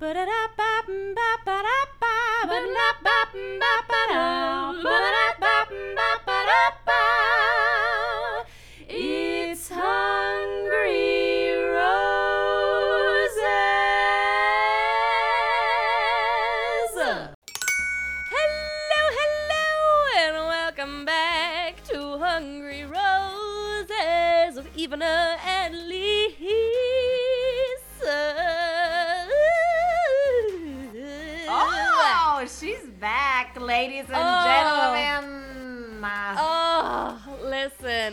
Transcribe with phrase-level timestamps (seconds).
[0.00, 0.14] It's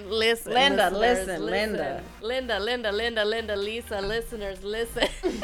[0.04, 0.54] listen, listen.
[0.54, 2.04] Linda, listen, Linda.
[2.22, 5.08] Linda, Linda, Linda, Linda, Lisa, listeners, listen.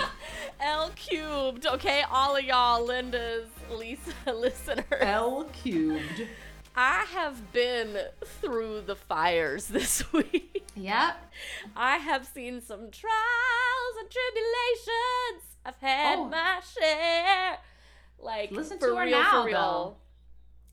[0.59, 2.03] L cubed, okay?
[2.11, 4.85] All of y'all, Linda's, Lisa, listeners.
[5.01, 6.27] L cubed.
[6.75, 7.97] I have been
[8.41, 10.63] through the fires this week.
[10.75, 11.31] Yep.
[11.75, 15.57] I have seen some trials and tribulations.
[15.65, 16.25] I've had Oh.
[16.25, 17.57] my share.
[18.19, 19.57] Like Listen for to her real, now, for real.
[19.59, 19.95] though.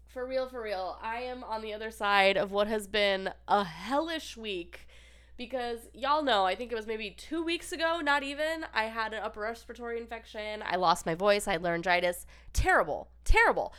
[0.08, 0.98] For real, for real.
[1.02, 4.86] I am on the other side of what has been a hellish week.
[5.36, 8.64] Because y'all know, I think it was maybe two weeks ago, not even.
[8.74, 10.64] I had an upper respiratory infection.
[10.66, 11.46] I lost my voice.
[11.46, 12.26] I had laryngitis.
[12.52, 13.72] Terrible, terrible.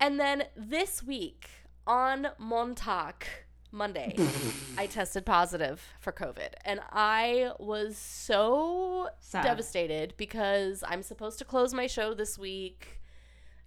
[0.00, 1.48] And then this week
[1.86, 3.26] on Montauk,
[3.70, 4.16] Monday,
[4.78, 6.54] I tested positive for COVID.
[6.64, 9.44] And I was so Sad.
[9.44, 13.02] devastated because I'm supposed to close my show this week.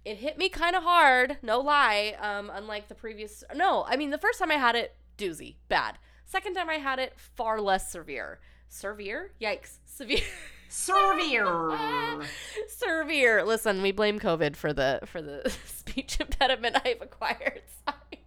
[0.08, 2.16] It hit me kind of hard, no lie.
[2.18, 5.98] Um, unlike the previous, no, I mean the first time I had it, doozy, bad.
[6.24, 8.40] Second time I had it, far less severe.
[8.70, 9.32] Severe?
[9.38, 10.24] Yikes, severe.
[10.70, 12.24] Servier.
[12.68, 13.44] severe.
[13.44, 17.60] Listen, we blame COVID for the for the speech impediment I've acquired.
[17.86, 18.24] Sorry.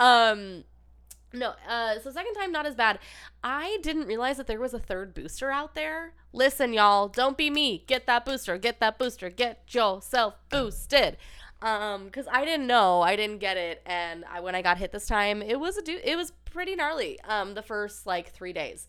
[0.00, 0.64] um
[1.32, 2.98] no, uh so second time not as bad.
[3.42, 6.14] I didn't realize that there was a third booster out there.
[6.32, 7.84] Listen, y'all, don't be me.
[7.86, 8.58] Get that booster.
[8.58, 9.30] Get that booster.
[9.30, 11.16] Get yourself boosted.
[11.60, 13.02] Um cuz I didn't know.
[13.02, 15.82] I didn't get it and I when I got hit this time, it was a
[15.82, 17.20] do it was pretty gnarly.
[17.24, 18.86] Um the first like 3 days.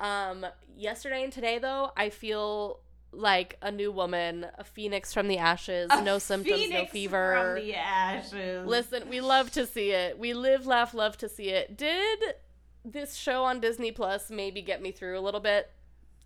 [0.00, 2.80] Um yesterday and today though, I feel
[3.12, 7.54] like a new woman, a phoenix from the ashes, no symptoms, no fever.
[7.56, 8.66] From the ashes.
[8.66, 10.18] Listen, we love to see it.
[10.18, 11.76] We live, laugh, love to see it.
[11.76, 12.18] Did
[12.84, 15.70] this show on Disney Plus maybe get me through a little bit?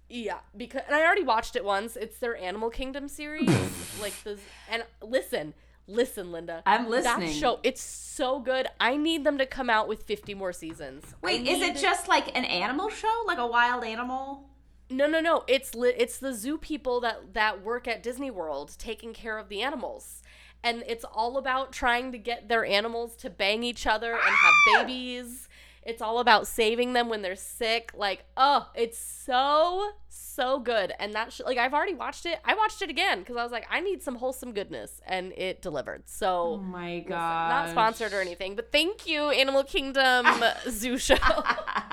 [0.08, 1.94] Yeah, because and I already watched it once.
[1.96, 3.48] It's their Animal Kingdom series.
[4.02, 4.38] like the
[4.68, 5.54] and listen,
[5.86, 6.64] listen, Linda.
[6.66, 7.32] I'm That listening.
[7.32, 8.66] show, it's so good.
[8.80, 11.04] I need them to come out with 50 more seasons.
[11.22, 13.22] Wait, is it need- just like an animal show?
[13.26, 14.48] Like a wild animal?
[14.90, 15.44] No, no, no.
[15.46, 19.48] It's li- it's the zoo people that that work at Disney World taking care of
[19.48, 20.22] the animals.
[20.62, 24.52] And it's all about trying to get their animals to bang each other and have
[24.68, 24.82] ah!
[24.82, 25.48] babies.
[25.82, 27.90] It's all about saving them when they're sick.
[27.94, 30.92] Like, oh, it's so so good.
[30.98, 32.38] And that sh- like I've already watched it.
[32.44, 35.62] I watched it again cuz I was like I need some wholesome goodness and it
[35.62, 36.08] delivered.
[36.08, 37.48] So Oh my god.
[37.48, 40.26] not sponsored or anything, but thank you Animal Kingdom
[40.68, 41.16] Zoo Show.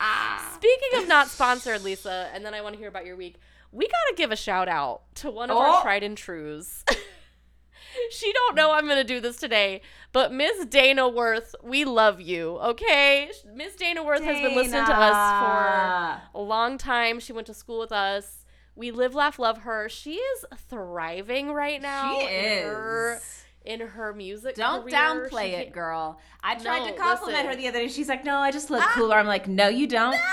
[0.00, 0.52] Ah.
[0.56, 3.36] Speaking of not sponsored, Lisa, and then I want to hear about your week.
[3.72, 5.60] We gotta give a shout out to one of Oh.
[5.60, 6.84] our tried and trues.
[8.10, 9.80] she don't know I'm gonna do this today,
[10.12, 12.58] but Miss Dana Worth, we love you.
[12.58, 17.20] Okay, Miss Dana Worth has been listening to us for a long time.
[17.20, 18.44] She went to school with us.
[18.74, 19.88] We live, laugh, love her.
[19.88, 22.18] She is thriving right now.
[22.20, 23.44] She is.
[23.66, 24.54] In her music.
[24.54, 24.94] Don't career.
[24.94, 26.18] downplay She it, girl.
[26.42, 27.46] I tried No, to compliment listen.
[27.46, 27.50] Ah!
[27.50, 27.88] her the other day.
[27.88, 30.16] She's like, "No, I just look cooler." I'm like, "No, you don't.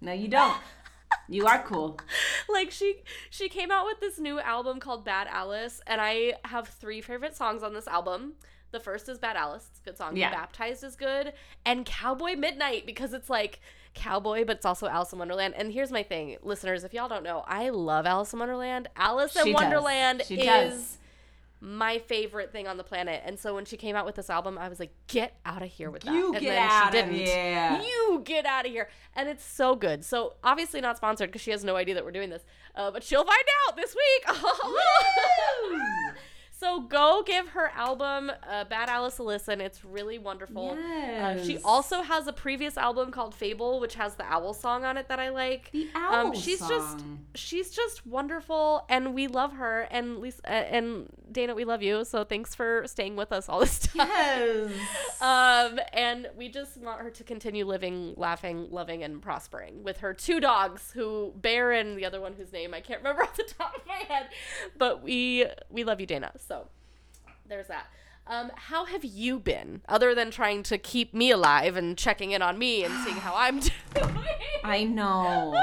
[0.00, 0.56] No, you don't.
[1.30, 1.98] You are cool."
[2.48, 6.68] like she she came out with this new album called Bad Alice and I have
[6.68, 8.34] three favorite songs on this album.
[8.70, 10.16] The first is Bad Alice, it's a good song.
[10.16, 10.30] Yeah.
[10.30, 11.32] Baptized is good
[11.66, 13.60] and Cowboy Midnight because it's like
[13.94, 15.54] cowboy but it's also Alice in Wonderland.
[15.56, 18.88] And here's my thing, listeners, if y'all don't know, I love Alice in Wonderland.
[18.96, 19.52] Alice in She.
[19.54, 20.98] Wonderland is does.
[21.60, 23.22] My favorite thing on the planet.
[23.24, 25.68] And so when she came out with this album, I was like, get out of
[25.68, 26.14] here with that.
[26.14, 27.14] You and get then out she of didn't.
[27.26, 27.80] here.
[27.82, 28.88] You get out of here.
[29.16, 30.04] And it's so good.
[30.04, 32.44] So obviously not sponsored because she has no idea that we're doing this.
[32.74, 34.36] Uh, but she'll find out this week.
[36.58, 39.60] so go give her album uh, Bad Alice a listen.
[39.60, 40.76] It's really wonderful.
[40.78, 44.96] Uh, she also has a previous album called Fable, which has the owl song on
[44.96, 45.70] it that I like.
[45.72, 49.82] The owl Um, she's just she's just wonderful, and we love her.
[49.90, 52.04] And Lisa uh, and Dana, we love you.
[52.04, 54.08] So thanks for staying with us all this time.
[54.08, 54.70] Yes.
[55.20, 60.14] Um, and we just want her to continue living, laughing, loving, and prospering with her
[60.14, 63.44] two dogs, who Bear and the other one whose name I can't remember off the
[63.44, 64.28] top of my head.
[64.76, 66.32] But we we love you, Dana.
[66.48, 66.66] So
[67.48, 67.86] there's that.
[68.26, 72.42] Um, how have you been, other than trying to keep me alive and checking in
[72.42, 73.60] on me and seeing how I'm
[73.94, 74.18] doing?
[74.64, 75.58] I know.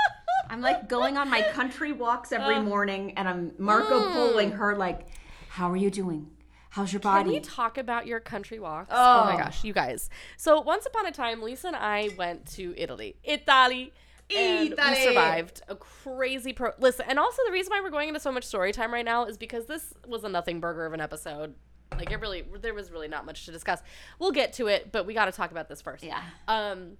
[0.48, 2.62] I'm like going on my country walks every Uh.
[2.62, 5.08] morning and I'm Marco Poloing her like,
[5.48, 6.30] how are you doing?
[6.70, 7.24] How's your body?
[7.24, 8.90] Can we talk about your country walks?
[8.92, 9.22] Oh.
[9.22, 9.24] Oh.
[9.32, 10.08] my gosh, you guys.
[10.36, 13.16] So once upon a time, Lisa and I went to Italy.
[13.24, 13.92] Italy.
[14.34, 14.90] And Italy.
[14.90, 16.72] we survived a crazy pro.
[16.78, 19.24] Listen, and also the reason why we're going into so much story time right now
[19.26, 21.54] is because this was a nothing burger of an episode.
[21.96, 23.80] Like it really, there was really not much to discuss.
[24.18, 26.02] We'll get to it, but we got to talk about this first.
[26.02, 26.20] Yeah.
[26.48, 26.96] Um,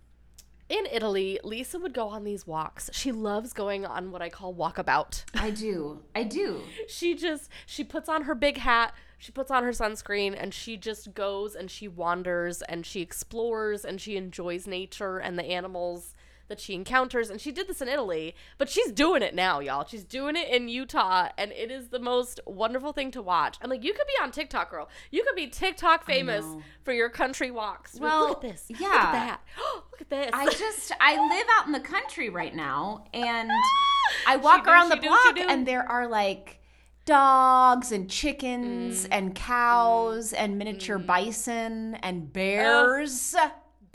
[0.68, 2.90] in Italy, Lisa would go on these walks.
[2.92, 5.24] She loves going on what I call walkabout.
[5.34, 6.02] I do.
[6.14, 6.62] I do.
[6.88, 10.76] she just she puts on her big hat she puts on her sunscreen and she
[10.76, 16.14] just goes and she wanders and she explores and she enjoys nature and the animals
[16.48, 19.86] that she encounters and she did this in Italy but she's doing it now y'all.
[19.86, 23.58] She's doing it in Utah and it is the most wonderful thing to watch.
[23.62, 24.88] I'm like you could be on TikTok girl.
[25.10, 26.44] You could be TikTok famous
[26.84, 27.98] for your country walks.
[27.98, 28.64] Well, look at this.
[28.68, 28.86] Yeah.
[28.88, 29.40] look at that.
[29.92, 30.30] Look at this.
[30.32, 33.50] I just I live out in the country right now and
[34.26, 36.60] I walk do, around the do, block and there are like
[37.06, 39.08] dogs and chickens mm.
[39.10, 39.34] and mm.
[39.34, 41.06] cows and miniature mm.
[41.06, 43.34] bison and bears.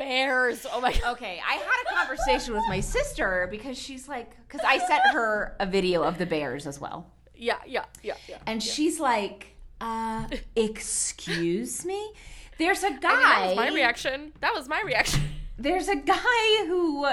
[0.05, 4.29] Bears oh my god Okay, I had a conversation with my sister because she's like
[4.49, 7.05] cuz I sent her a video of the bears as well.
[7.35, 12.13] yeah yeah yeah yeah And she's like, "Uh, excuse me?
[12.57, 13.09] There's a I mean, guy
[13.39, 15.21] that was my reaction that was my reaction
[15.57, 17.07] there's a guy who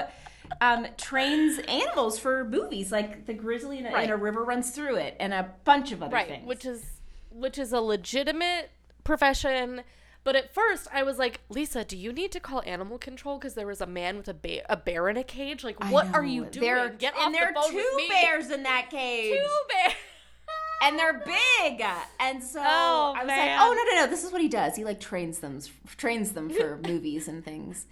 [0.63, 4.05] um, trains animals for movies, like the grizzly in a, Right.
[4.05, 6.47] in a river runs through it, and a bunch of other right things.
[6.47, 6.85] which is
[7.31, 8.71] which is a legitimate
[9.05, 9.83] profession
[10.29, 13.55] but at first i was like lisa do you need to call animal control because
[13.55, 16.07] there was a man with a bear a bear in a cage like I what
[16.15, 19.33] are you doing There, get and off there the are two bears in that cage,
[19.33, 19.95] two bears
[20.85, 21.83] and they're big.
[22.21, 23.39] And so Oh, I was man.
[23.49, 24.11] like, "Oh no, no, no!
[24.11, 24.77] This is what he does.
[24.77, 25.61] He like trains them,
[25.97, 27.87] trains them for movies and things."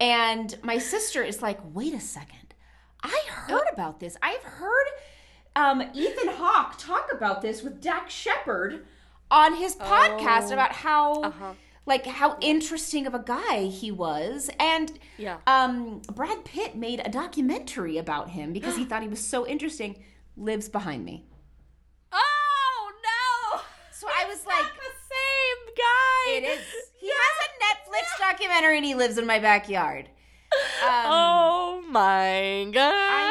[0.00, 2.52] And my sister is like, "Wait a second!
[3.02, 4.16] I heard about this.
[4.22, 4.86] I've heard
[5.54, 8.84] um, Ethan Hawke talk about this with Dax Shepard
[9.30, 10.54] on his podcast Oh.
[10.54, 11.52] about how." Uh-huh.
[11.86, 15.36] Like how interesting of a guy he was, and Yeah.
[15.46, 20.02] um, Brad Pitt made a documentary about him because he thought he was so interesting.
[20.36, 21.24] Lives behind me,
[22.12, 23.60] oh no
[23.90, 26.64] so I was It's like, the same guy It is.
[27.00, 30.08] He has a Netflix documentary and he lives in my backyard.
[30.82, 32.82] Um, oh my god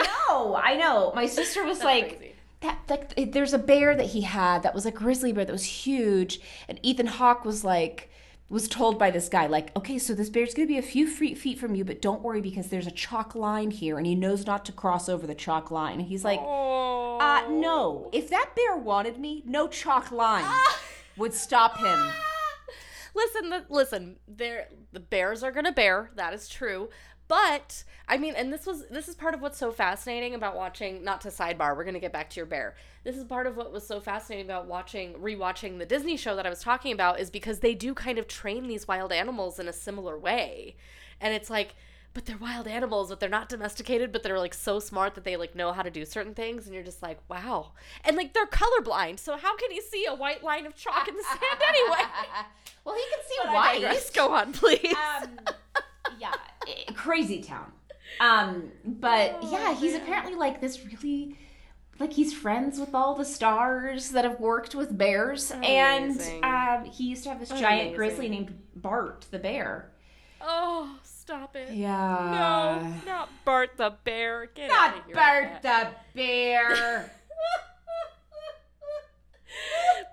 [0.05, 1.11] I know, I know.
[1.15, 2.35] My sister was like, crazy.
[2.61, 5.63] that, that, there's a bear that he had that was a grizzly bear that was
[5.63, 6.39] huge.
[6.67, 8.09] And Ethan Hawke was like,
[8.47, 11.37] was told by this guy, like, okay, so this bear's gonna be a few feet,
[11.37, 14.45] feet from you, but don't worry because there's a chalk line here and he knows
[14.45, 15.99] not to cross over the chalk line.
[15.99, 18.09] And he's like, oh uh, no.
[18.13, 20.45] If that bear wanted me, no chalk line
[21.17, 21.99] would stop him.
[23.15, 24.17] listen, the, listen.
[24.27, 26.11] There, the bears are gonna bear.
[26.15, 26.89] That is true.
[27.27, 31.03] But I mean, and this was this is part of what's so fascinating about watching.
[31.03, 32.75] Not to sidebar, we're gonna get back to your bear.
[33.03, 36.45] This is part of what was so fascinating about watching rewatching the Disney show that
[36.45, 39.67] I was talking about is because they do kind of train these wild animals in
[39.67, 40.75] a similar way,
[41.19, 41.75] and it's like.
[42.13, 45.35] But they're wild animals, but they're not domesticated, but they're like so smart that they
[45.35, 47.73] like know how to do certain things, and you're just like, wow.
[48.05, 51.13] And like they're colorblind, so how can you see a white line of chalk in
[51.17, 52.07] the sand anyway?
[52.85, 54.11] well, he can see But white.
[54.13, 54.95] Go on, please.
[54.95, 55.29] um,
[56.19, 56.33] yeah,
[56.67, 57.71] eh, crazy town.
[58.19, 60.01] Um, but Oh, yeah, he's man.
[60.01, 61.35] apparently like this really,
[61.99, 66.43] like he's friends with all the stars that have worked with bears, Amazing.
[66.43, 69.91] and um, he used to have this giant grizzly named Bart the bear.
[70.41, 71.73] oh, stop it.
[71.73, 72.99] Yeah.
[73.05, 74.45] No, not Bart the bear.
[74.53, 77.11] Get Not outta here Bart the bear.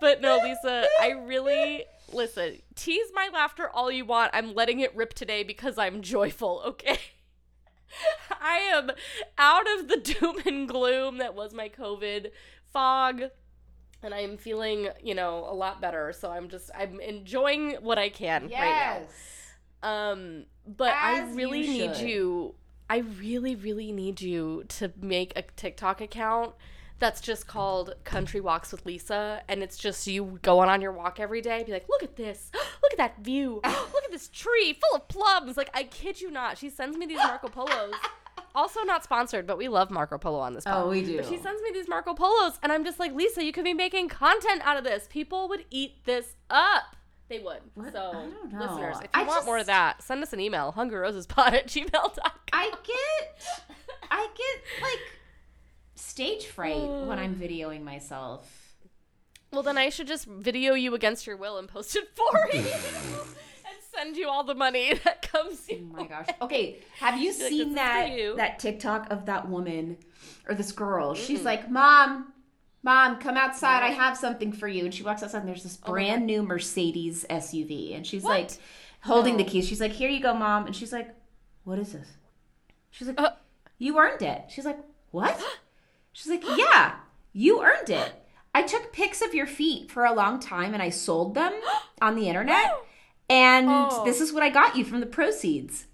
[0.00, 2.58] but no, Lisa, I really listen.
[2.74, 4.30] Tease my laughter all you want.
[4.34, 6.62] I'm letting it rip today because I'm joyful.
[6.66, 6.98] Okay.
[8.40, 8.90] I am
[9.38, 12.30] out of the doom and gloom that was my COVID
[12.72, 13.22] fog.
[14.02, 16.12] And I am feeling, you know, a lot better.
[16.12, 18.58] So I'm just, I'm enjoying what I can right now.
[18.58, 19.10] yes.
[19.82, 22.54] Um, but I really you need you.
[22.90, 26.54] I really, really need you to make a TikTok account
[27.02, 31.18] that's just called Country Walks with Lisa, and it's just you going on your walk
[31.18, 31.64] every day.
[31.64, 35.08] Be like, look at this, look at that view, look at this tree full of
[35.08, 35.56] plums.
[35.56, 36.58] Like, I kid you not.
[36.58, 37.94] She sends me these Marco Polos.
[38.54, 40.64] Also not sponsored, but we love Marco Polo on this.
[40.64, 40.84] pod.
[40.84, 41.16] Oh, we do.
[41.16, 43.72] But she sends me these Marco Polos, and I'm just like, Lisa, you could be
[43.72, 45.06] making content out of this.
[45.08, 46.94] People would eat this up.
[47.28, 47.60] They would.
[47.72, 47.92] What?
[47.94, 48.58] So, I don't know.
[48.58, 52.32] listeners, if you I want more of that, send us an email, hungryrosespod at gmail.com.
[52.52, 53.42] I get,
[54.10, 55.00] I get like
[56.02, 58.74] stage fright when I'm videoing myself.
[59.52, 62.60] Well, then I should just video you against your will and post it for you
[62.60, 65.68] and send you all the money that comes.
[65.70, 66.26] Oh my gosh.
[66.40, 69.98] Okay, have you like, "This seen for that you." that TikTok of that woman
[70.48, 71.14] or this girl?
[71.14, 71.22] Mm-hmm.
[71.24, 72.32] She's like, "Mom,
[72.82, 73.82] Mom, come outside.
[73.82, 76.42] I have something for you." And she walks outside and there's this Oh brand new
[76.42, 78.58] Mercedes SUV and she's like What?
[79.02, 79.68] holding the keys.
[79.68, 81.14] She's like, "Here you go, Mom." And she's like,
[81.64, 82.08] "What is this?"
[82.90, 83.30] She's like, Uh.
[83.78, 84.78] "You earned it." She's like,
[85.10, 85.38] "What?"
[86.12, 86.96] She's like, "Yeah,
[87.32, 88.12] you earned it."
[88.54, 91.52] I took pics of your feet for a long time and I sold them
[92.02, 92.70] on the internet.
[93.30, 94.04] And Oh.
[94.04, 95.86] this is what I got you from the proceeds.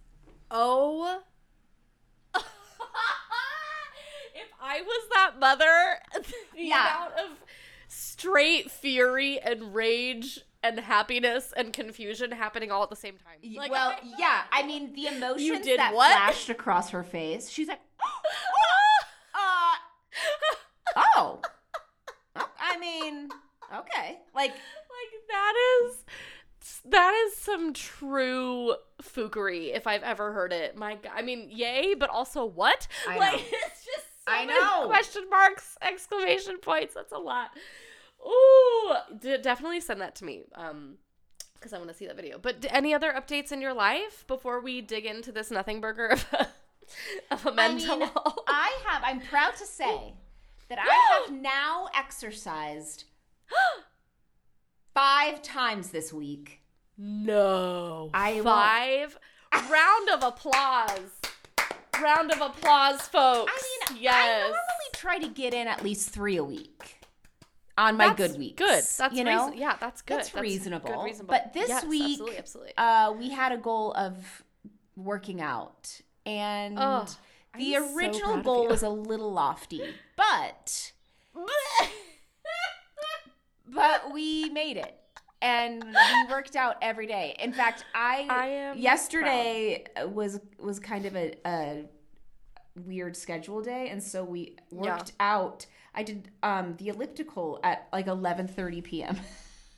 [0.50, 1.20] Oh.
[4.34, 6.96] if I was that mother, the Yeah.
[6.96, 7.38] amount of
[7.86, 13.38] straight fury and rage and happiness and confusion happening all at the same time.
[13.56, 14.42] Like, well, I- yeah.
[14.50, 16.10] I mean, the emotions did that what?
[16.12, 17.48] flashed across her face.
[17.48, 17.80] She's like,
[19.34, 19.74] uh,
[20.96, 21.40] oh.
[22.40, 23.28] Oh, I mean,
[23.74, 24.18] okay.
[24.32, 26.04] Like, like that is
[26.84, 30.76] that is some true fookery if I've ever heard it.
[30.76, 32.86] My God, I mean, yay, but also what?
[33.08, 33.38] I like know.
[33.50, 34.86] it's just so I know.
[34.86, 36.94] question marks, exclamation points.
[36.94, 37.50] That's a lot.
[38.24, 40.42] Ooh, d- definitely send that to me.
[40.54, 40.98] Um,
[41.54, 42.38] because I want to see that video.
[42.38, 46.06] But d- any other updates in your life before we dig into this nothing burger
[46.06, 46.24] of
[47.30, 47.98] of a I mental?
[47.98, 48.10] mean,
[48.48, 50.14] I have, I'm proud to say
[50.68, 53.04] that I have now exercised
[54.94, 56.60] five times this week.
[56.96, 58.44] no, I won't.
[58.46, 59.18] five
[59.70, 61.10] round of applause.
[62.00, 63.50] Round of applause, folks.
[63.52, 64.14] I mean, yes.
[64.14, 64.54] I normally
[64.94, 67.00] try to get in at least three a week
[67.76, 68.56] on my That's good weeks.
[68.56, 68.84] Good.
[68.98, 70.18] That's you know, reason- yeah, that's good.
[70.18, 71.02] That's good reasonable.
[71.02, 71.32] reasonable.
[71.34, 72.72] But this Yes, week, absolutely, absolutely.
[72.76, 74.44] uh, we had a goal of
[74.94, 77.06] working out, and Oh,
[77.56, 79.82] the I'm original proud of goal was a little lofty,
[80.16, 80.92] but
[83.68, 84.94] but we made it.
[85.40, 87.36] And we worked out every day.
[87.38, 91.84] In fact, I, I am yesterday was was kind of a, a
[92.84, 94.96] weird schedule day, and so we Yeah.
[94.96, 95.66] worked out.
[95.94, 99.16] I did um, the elliptical at like 11:30 p.m.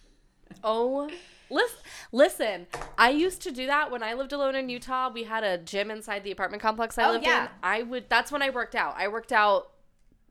[0.64, 1.11] oh,
[1.50, 1.78] listen,
[2.12, 2.66] listen.
[2.97, 5.11] I used to do that when I lived alone in Utah.
[5.12, 7.45] We had a gym inside the apartment complex I Oh, lived yeah.
[7.45, 7.49] in.
[7.62, 8.09] I would.
[8.09, 8.95] That's when I worked out.
[8.97, 9.71] I worked out.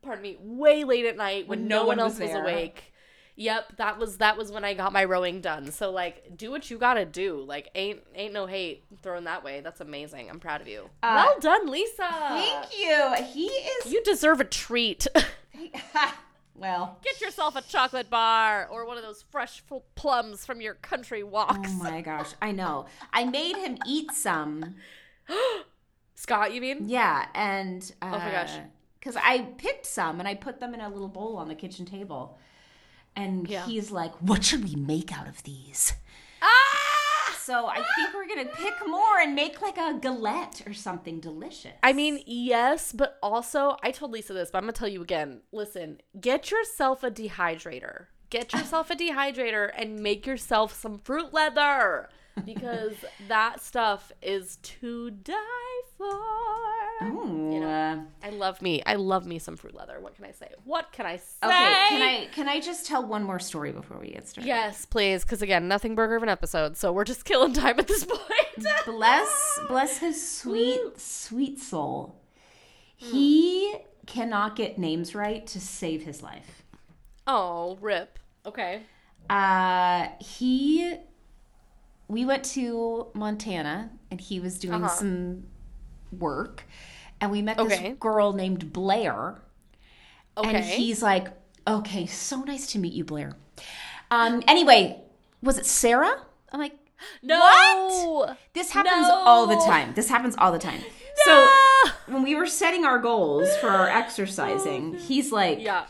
[0.02, 0.36] Pardon me.
[0.40, 2.84] Way late at night when, When no, one one else was was awake.
[3.36, 5.70] Yep, that was that was when I got my rowing done.
[5.72, 7.42] So like, do what you gotta do.
[7.46, 9.60] Like, ain't ain't no hate thrown that way.
[9.62, 10.28] That's amazing.
[10.28, 10.90] I'm proud of you.
[11.02, 12.06] Uh, well done, Lisa.
[12.28, 13.14] Thank you.
[13.32, 13.92] He is.
[13.92, 15.06] You deserve a treat.
[16.60, 20.74] well, Get yourself a chocolate bar or one of those fresh full plums from your
[20.74, 21.70] country walks.
[21.72, 22.86] oh my gosh, I know.
[23.12, 24.76] I made him eat some.
[26.14, 26.88] Scott, you mean?
[26.88, 28.52] Yeah, and uh, Oh my gosh.
[28.98, 31.86] because I picked some and I put them in a little bowl on the kitchen
[31.86, 32.38] table,
[33.16, 33.64] and Yeah.
[33.64, 35.94] he's like, "What should we make out of these?"
[37.50, 41.72] So I think we're gonna pick more and make like a galette or something delicious.
[41.82, 45.40] I mean, yes, but also, I told Lisa this, but I'm to tell you again.
[45.50, 48.04] Listen, get yourself a dehydrator.
[48.30, 52.08] Get yourself a dehydrator and make yourself some fruit leather
[52.44, 52.94] because
[53.28, 55.34] that stuff is to die
[55.96, 56.06] for.
[57.02, 58.82] Ooh, you know, I love me.
[58.84, 59.98] I love me some fruit leather.
[60.00, 60.48] What can I say?
[60.64, 61.36] What can I say?
[61.44, 61.86] okay.
[61.88, 64.48] Can I can I just tell one more story before we get started?
[64.48, 65.24] Yes, please.
[65.24, 68.22] Because again, nothing burger of an episode, so we're just killing time at this point.
[68.84, 72.20] bless bless his sweet sweet soul
[72.96, 73.74] he
[74.06, 76.62] cannot get names right to save his life
[77.26, 78.18] oh, rip.
[78.44, 78.82] Okay.
[79.28, 80.96] uh he
[82.10, 84.88] we went to montana and he was doing Uh-huh.
[84.94, 85.44] some
[86.18, 86.64] work
[87.20, 87.90] and we met Okay.
[87.90, 89.40] this girl named blair
[90.36, 90.48] Okay.
[90.56, 91.28] and he's like
[91.66, 93.32] okay so nice to meet you blair
[94.10, 95.00] um anyway
[95.42, 96.14] was it sarah
[96.52, 96.74] i'm like
[97.22, 97.38] no.
[98.26, 98.36] what?
[98.52, 99.14] This happens No.
[99.24, 99.94] all the time.
[99.94, 100.80] This happens all the time.
[101.26, 101.46] No.
[101.86, 105.86] So when we were setting our goals for our exercising, he's like, Yeah.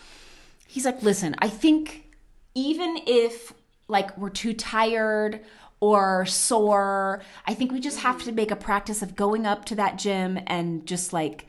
[0.69, 2.15] he's like, listen, I think
[2.55, 3.53] even if
[3.89, 5.41] like we're too tired
[5.81, 9.75] or sore, I think we just have to make a practice of going up to
[9.77, 11.47] that gym and just like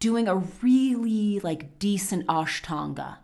[0.00, 3.18] doing a really like decent ashtanga.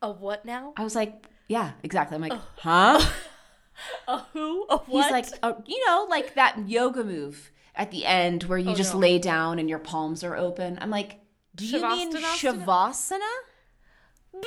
[0.00, 0.72] A what now?
[0.76, 2.14] I was like, yeah, exactly.
[2.14, 3.00] I'm like, huh?
[4.08, 4.66] A who?
[4.68, 5.04] A what?
[5.04, 8.74] He's like, oh, you know, like that yoga move at the end where you oh,
[8.74, 9.00] just no.
[9.00, 10.78] lay down and your palms are open.
[10.80, 11.20] I'm like,
[11.54, 13.20] do you mean Shavasana?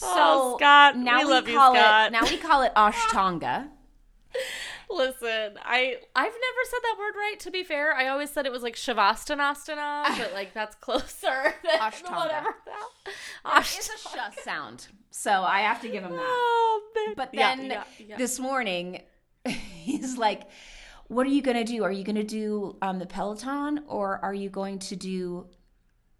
[0.00, 2.06] So Oh, Scott, now we we, love you, call Scott.
[2.08, 3.68] it now we call it ashtanga.
[4.90, 7.36] Listen, I I've never said that word right.
[7.40, 11.78] To be fair, I always said it was like shavastanasana, but like that's closer than
[11.78, 12.16] Ashtanga.
[12.16, 12.54] whatever.
[12.66, 16.20] that- It's a sh sound, so I have to give him that.
[16.20, 16.82] Oh.
[17.16, 18.16] But Yeah, then yeah, yeah.
[18.16, 19.02] this morning,
[19.46, 20.42] he's like,
[21.06, 21.84] "What are you gonna do?
[21.84, 25.46] Are you gonna do um, the Peloton, or are you going to do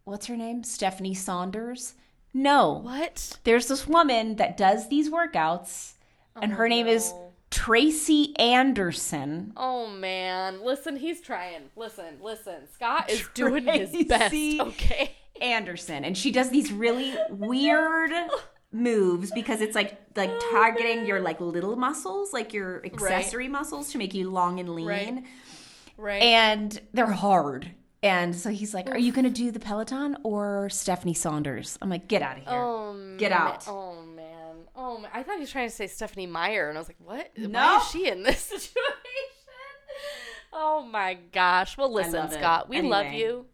[0.05, 1.95] what's her name, Stephanie Saunders?"
[2.33, 3.39] No, what?
[3.45, 5.95] there's this woman that does these workouts,
[6.41, 7.11] and her name is.
[7.15, 9.53] Oh, Tracy Anderson.
[9.57, 11.63] Oh man, listen, he's trying.
[11.75, 12.69] Listen, listen.
[12.73, 14.31] Scott is doing his best.
[14.31, 15.11] Tracy Okay.
[15.41, 18.13] Anderson, and she does these really weird
[18.73, 23.91] moves because it's like like oh, targeting your like little muscles, like your accessory muscles
[23.91, 24.87] to make you long and lean.
[24.87, 25.25] Right.
[25.97, 26.23] Right.
[26.23, 27.73] And they're hard.
[28.03, 31.91] And so he's like, "Are you going to do the Peloton or Stephanie Saunders?" I'm
[31.91, 33.65] like, "Get out of here." oh, Get ma- out.
[33.69, 34.57] Oh man.
[34.75, 35.11] Oh, man.
[35.13, 37.31] I thought he was trying to say Stephanie Meyer, and I was like, what?
[37.37, 38.83] Why is she in this situation?
[40.53, 41.77] Oh my gosh.
[41.77, 42.31] Well, listen.
[42.31, 43.47] Scott, we love you.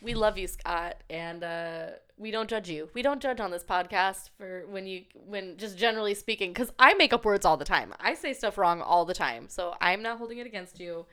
[0.00, 1.86] We love you, Scott, and uh,
[2.16, 2.88] we don't judge you.
[2.94, 6.94] We don't judge on this podcast for when you when just generally speaking, because I
[6.94, 7.92] make up words all the time.
[7.98, 11.06] I say stuff wrong all the time, so I'm not holding it against you.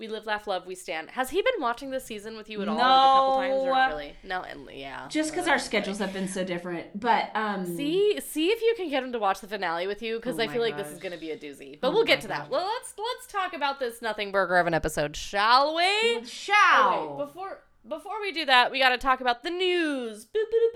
[0.00, 1.10] We live, laugh, love, we stand.
[1.10, 2.78] Has he been watching this season with you at all?
[2.78, 3.66] No.
[3.66, 4.14] Really?
[4.24, 5.06] No, and yeah.
[5.08, 6.98] Just because our schedules have been so different.
[6.98, 10.16] But um See see if you can get him to watch the finale with you,
[10.16, 10.70] because oh I feel gosh.
[10.70, 11.78] like this is gonna be a doozy.
[11.78, 12.48] But oh we'll get to that.
[12.48, 15.82] Well let's let's talk about this nothing burger of an episode, shall we?
[15.84, 20.24] Oh, shall okay, before before we do that, we gotta talk about the news.
[20.24, 20.72] Boop, boop,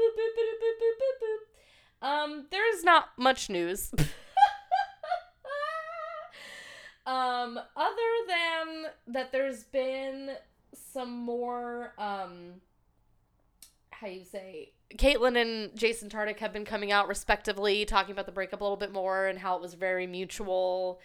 [2.02, 3.90] boop, um, there's not much news.
[7.07, 8.74] um, other than
[9.14, 10.33] that, there's been
[10.92, 12.61] some more um,
[13.90, 14.73] how you say.
[14.97, 18.76] Kaitlyn and Jason Tartick have been coming out respectively, talking about the breakup a little
[18.76, 21.00] bit more and how it was very mutual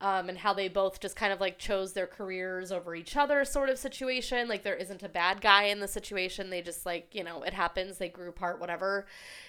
[0.00, 3.44] um, and how they both just kind of like chose their careers over each other
[3.44, 4.48] sort of situation.
[4.48, 6.48] Like there isn't a bad guy in the situation.
[6.48, 7.98] They just like you know it happens.
[7.98, 9.06] They grew apart whatever.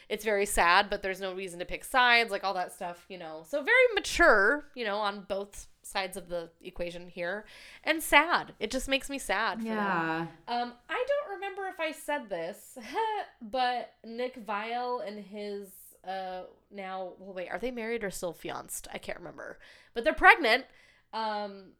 [0.10, 3.18] It's very sad but there's no reason to pick sides like all that stuff you
[3.18, 3.44] know.
[3.48, 7.46] So very mature you know on both sides of the equation here
[7.84, 9.76] and sad it just makes me sad for them.
[9.76, 10.28] Yeah.
[10.48, 12.78] Um, I don't remember if I said this,
[13.42, 15.70] but Nick Viall and his
[16.08, 18.88] uh now well wait, are they married or still fianced?
[18.94, 19.60] I can't remember.
[19.94, 20.66] But they're pregnant.
[21.14, 21.74] Um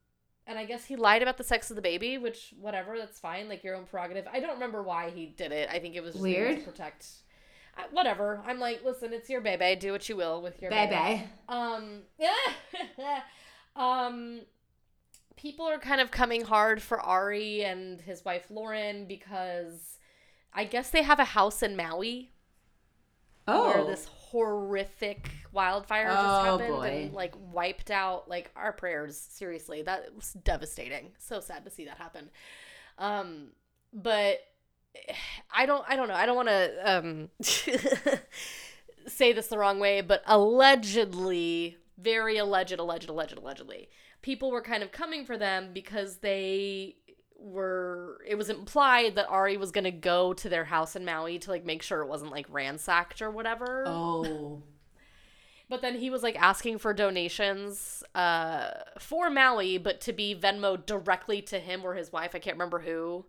[0.48, 3.48] and I guess he lied about the sex of the baby, which whatever, that's fine,
[3.48, 4.28] like your own prerogative.
[4.32, 5.70] I don't remember why he did it.
[5.72, 6.60] I think it was just Weird.
[6.60, 7.08] to protect
[7.78, 8.42] I, whatever.
[8.46, 9.80] I'm like, listen, it's your baby.
[9.80, 10.96] Do what you will with your baby.
[10.96, 11.24] Baby.
[11.48, 12.02] Um,
[13.76, 14.42] um,
[15.36, 19.98] people are kind of coming hard for Arie and his wife Lauren because
[20.54, 22.32] I guess they have a house in Maui
[23.48, 23.66] Oh.
[23.70, 26.88] where this horrific wildfire just Oh, happened boy.
[27.06, 29.18] and like wiped out like our prayers.
[29.18, 31.12] Seriously, that was devastating.
[31.18, 32.30] So sad to see that happen.
[33.00, 33.48] Um,
[33.92, 34.40] but
[35.54, 36.14] I don't I don't know.
[36.14, 37.30] I don't want to um
[39.08, 43.90] say this the wrong way, but allegedly, very alleged, alleged, alleged, allegedly,
[44.22, 46.96] people were kind of coming for them because they
[47.42, 51.40] were it was implied that Arie was going to go to their house in Maui
[51.40, 53.84] to like make sure it wasn't like ransacked or whatever.
[53.88, 54.62] Oh.
[55.68, 60.86] But then he was like asking for donations uh for Maui but to be Venmo
[60.86, 63.26] directly to him or his wife, I can't remember who,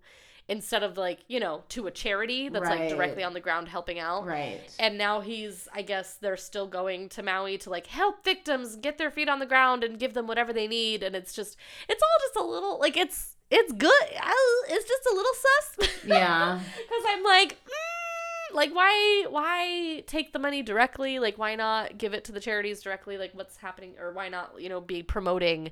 [0.49, 3.99] instead of like, you know, to a charity that's like directly on the ground helping
[3.99, 4.27] out.
[4.27, 4.61] Right.
[4.79, 8.99] And now he's, I guess, they're still going to Maui to like help victims get
[8.99, 11.03] their feet on the ground and give them whatever they need.
[11.03, 11.57] And it's just,
[11.89, 14.03] it's all just a little like it's it's good.
[14.21, 15.91] I- It's just a little sus.
[16.07, 16.59] Yeah.
[16.59, 21.19] Because I'm like, mm, like why why take the money directly?
[21.19, 23.17] Like why not give it to the charities directly?
[23.17, 25.71] Like what's happening, or why not you know be promoting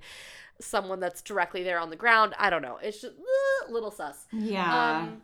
[0.61, 2.35] someone that's directly there on the ground?
[2.39, 2.79] I don't know.
[2.83, 4.27] It's just uh, little sus.
[4.33, 4.99] Yeah.
[4.99, 5.23] Um,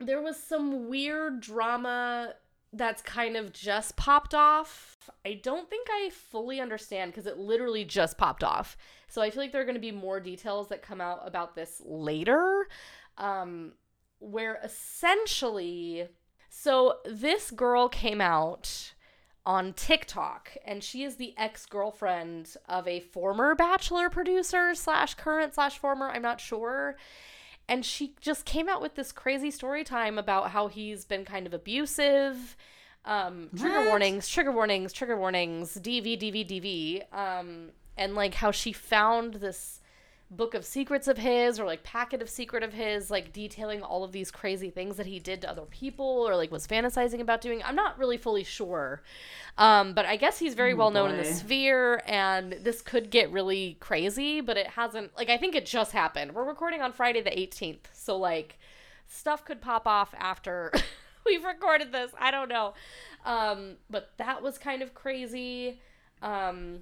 [0.00, 2.34] there was some weird drama
[2.72, 4.96] that's kind of just popped off.
[5.24, 8.76] I don't think I fully understand because it literally just popped off.
[9.08, 11.54] So I feel like there are going to be more details that come out about
[11.54, 12.66] this later.
[13.16, 13.74] Um,
[14.18, 16.08] where essentially,
[16.48, 18.93] so this girl came out
[19.46, 25.54] on TikTok, and she is the ex girlfriend of a former Bachelor producer slash current
[25.54, 26.08] slash former.
[26.08, 26.96] I'm not sure.
[27.68, 31.46] And she just came out with this crazy story time about how he's been kind
[31.46, 32.56] of abusive.
[33.06, 33.88] Um, trigger What?
[33.88, 37.14] warnings, trigger warnings, trigger warnings, DV, DV, DV.
[37.18, 39.80] Um, and like how she found this
[40.36, 44.04] book of secrets of his or like packet of secret of his like detailing all
[44.04, 47.40] of these crazy things that he did to other people or like was fantasizing about
[47.40, 47.62] doing.
[47.64, 49.02] I'm not really fully sure.
[49.56, 53.10] Um, but i guess he's very Oh, well known in the sphere and this could
[53.10, 56.32] get really crazy but it hasn't like i think it just happened.
[56.34, 58.58] We're recording on friday the 18th so like
[59.06, 60.72] stuff could pop off after
[61.26, 62.10] we've recorded this.
[62.18, 62.74] I don't know.
[63.24, 65.80] Um, but that was kind of crazy.
[66.22, 66.80] Um,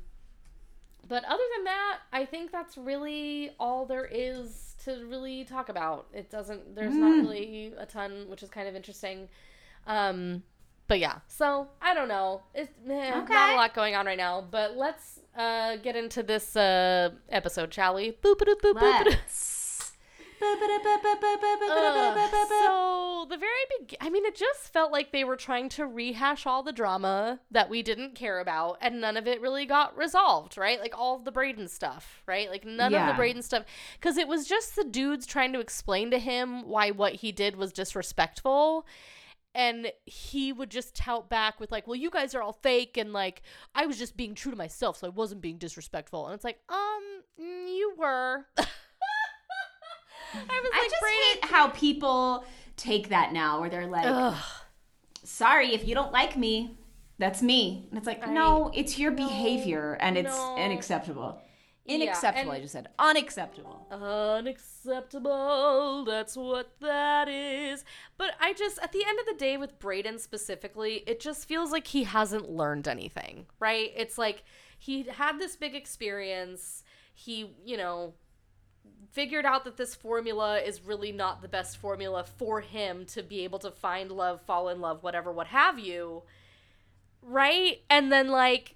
[1.09, 6.07] but other than that, I think that's really all there is to really talk about.
[6.13, 6.75] It doesn't.
[6.75, 9.29] There's not really a ton, which is kind of interesting.
[9.87, 10.43] Um,
[10.89, 12.43] but yeah, so I don't know.
[12.55, 14.45] It's eh, not a lot going on right now.
[14.49, 18.13] But let's uh, get into this uh, episode, shall we?
[18.23, 19.17] Boop boop boop boop.
[22.67, 26.47] So the very big I mean it just felt like they were trying to rehash
[26.47, 30.59] all the drama that we didn't care about and none of it really got resolved,
[30.59, 30.81] right?
[30.81, 32.51] Like all of the Brayden stuff, right?
[32.51, 33.65] Like none of the Brayden stuff
[34.01, 37.57] cuz it was just the dudes trying to explain to him why what he did
[37.57, 38.87] was disrespectful
[39.55, 43.13] and he would just tout back with like, "Well, you guys are all fake and
[43.13, 43.43] like
[43.75, 46.61] I was just being true to myself, so I wasn't being disrespectful." And it's like,
[46.69, 48.47] "Um, you were."
[50.35, 52.45] I was I like, just hate how people
[52.77, 54.43] take that now, where they're like, Ugh.
[55.25, 56.77] "Sorry if you don't like me,
[57.19, 60.57] that's me," and it's like, no, it's your behavior, and it's no.
[60.57, 61.41] unacceptable.
[61.85, 62.51] Yeah, Unacceptable.
[62.53, 63.87] and- I just said unacceptable.
[63.91, 66.05] Unacceptable.
[66.05, 67.85] That's what that is.
[68.17, 71.73] But I just, at the end of the day, with Brayden specifically, it just feels
[71.73, 73.91] like he hasn't learned anything, right?
[73.97, 74.45] It's like
[74.79, 76.85] he had this big experience.
[77.15, 78.15] He, you know,
[79.13, 83.45] figured out that this formula is really not the best formula for him to be
[83.45, 86.23] able to find love, fall in love, whatever, what have you.
[87.23, 87.83] Right?
[87.89, 88.75] And then, like,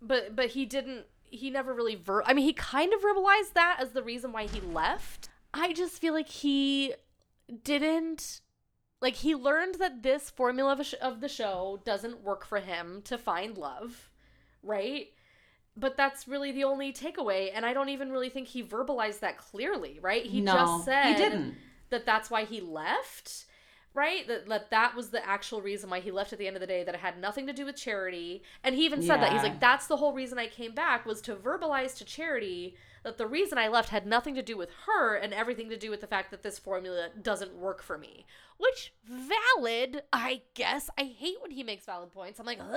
[0.00, 3.78] but but he didn't he never really ver I mean he kind of verbalized that
[3.80, 5.28] as the reason why he left.
[5.52, 6.94] I just feel like he
[7.62, 8.40] didn't
[9.00, 13.02] like he learned that this formula of, sh- of the show doesn't work for him
[13.04, 14.10] to find love,
[14.62, 15.08] right?
[15.76, 19.38] But that's really the only takeaway and I don't even really think he verbalized that
[19.38, 20.24] clearly, right?
[20.24, 21.56] He no, just said he didn't.
[21.90, 23.46] that that's why he left
[23.94, 24.26] right?
[24.26, 26.66] That, that that was the actual reason why he left at the end of the
[26.66, 28.42] day that it had nothing to do with charity.
[28.64, 29.32] And he even said that.
[29.32, 33.18] He's like that's the whole reason i came back was to verbalize to charity that
[33.18, 36.00] the reason i left had nothing to do with her and everything to do with
[36.00, 38.26] the fact that this formula doesn't work for me.
[38.58, 40.90] Which valid i guess.
[40.98, 42.40] I hate when he makes valid points.
[42.40, 42.74] I'm like i'm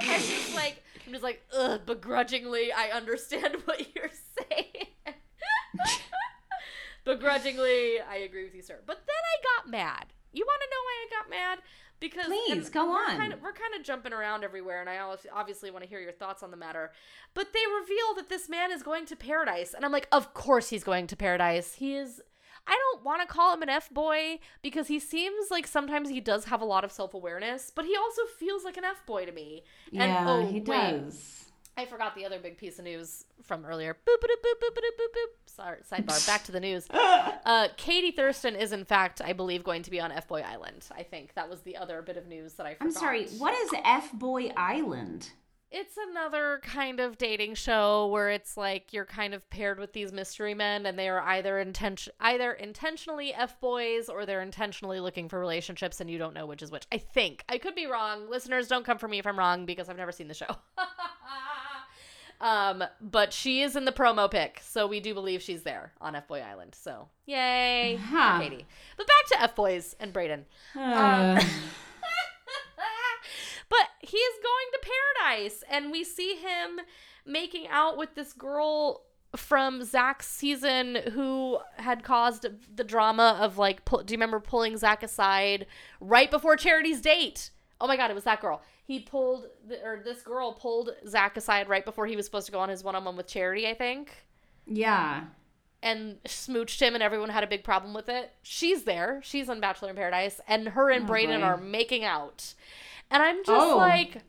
[0.00, 4.86] just like i'm just like Ugh, begrudgingly i understand what you're saying.
[7.04, 8.78] Begrudgingly i agree with you sir.
[8.86, 10.06] But then i got mad.
[10.32, 11.58] You want to know why i got mad?
[12.00, 13.16] Because Please, go we're on.
[13.16, 16.00] kind of, we're kind of jumping around everywhere and i obvi- obviously want to hear
[16.00, 16.90] your thoughts on the matter.
[17.34, 20.68] But they reveal that this man is going to paradise and i'm like of course
[20.70, 21.74] he's going to paradise.
[21.74, 22.20] He is
[22.66, 26.20] I don't want to call him an F boy because he seems like sometimes he
[26.20, 29.26] does have a lot of self awareness, but he also feels like an F boy
[29.26, 29.64] to me.
[29.90, 31.46] Yeah, oh, he wait, does.
[31.76, 33.94] I forgot the other big piece of news from earlier.
[33.94, 35.26] Boop boop boop boop boop boop boop.
[35.46, 36.26] Sorry, sidebar.
[36.26, 36.86] Back to the news.
[37.44, 40.86] Uh, Katie Thurston is in fact, I believe, going to be on F Boy Island.
[40.96, 42.84] I think that was the other bit of news that I forgot.
[42.84, 43.26] I'm sorry.
[43.38, 45.30] What is F Boy Island?
[45.74, 50.12] It's another kind of dating show where it's like you're kind of paired with these
[50.12, 55.30] mystery men, and they are either intention either intentionally f boys or they're intentionally looking
[55.30, 56.86] for relationships, and you don't know which is which.
[56.92, 58.28] I think I could be wrong.
[58.28, 60.56] Listeners, don't come for me if I'm wrong because I've never seen the show.
[62.40, 66.14] um, but she is in the promo pic, so we do believe she's there on
[66.14, 66.74] F Boy Island.
[66.74, 68.40] So yay, Huh.
[68.40, 68.66] Katie.
[68.98, 70.42] But back to F Boys and Brayden.
[70.76, 71.46] Uh, but
[74.02, 74.90] he is going to
[75.24, 76.80] paradise, and we see him
[77.24, 79.02] making out with this girl
[79.34, 83.84] from Zach's season who had caused the drama of like.
[83.84, 85.66] Pull, do you remember pulling Zach aside
[86.00, 87.50] right before Charity's date?
[87.80, 88.60] Oh my god, it was that girl.
[88.84, 92.52] He pulled, the, or this girl pulled Zach aside right before he was supposed to
[92.52, 93.66] go on his one-on-one with Charity.
[93.68, 94.10] I think
[94.66, 95.24] yeah.
[95.82, 98.32] and smooched him and everyone had a big problem with it.
[98.42, 99.20] She's there.
[99.24, 101.46] She's on Bachelor in Paradise and her and Oh, Brayden boy.
[101.46, 102.54] are making out.
[103.12, 103.76] And I'm just Oh.
[103.76, 104.22] like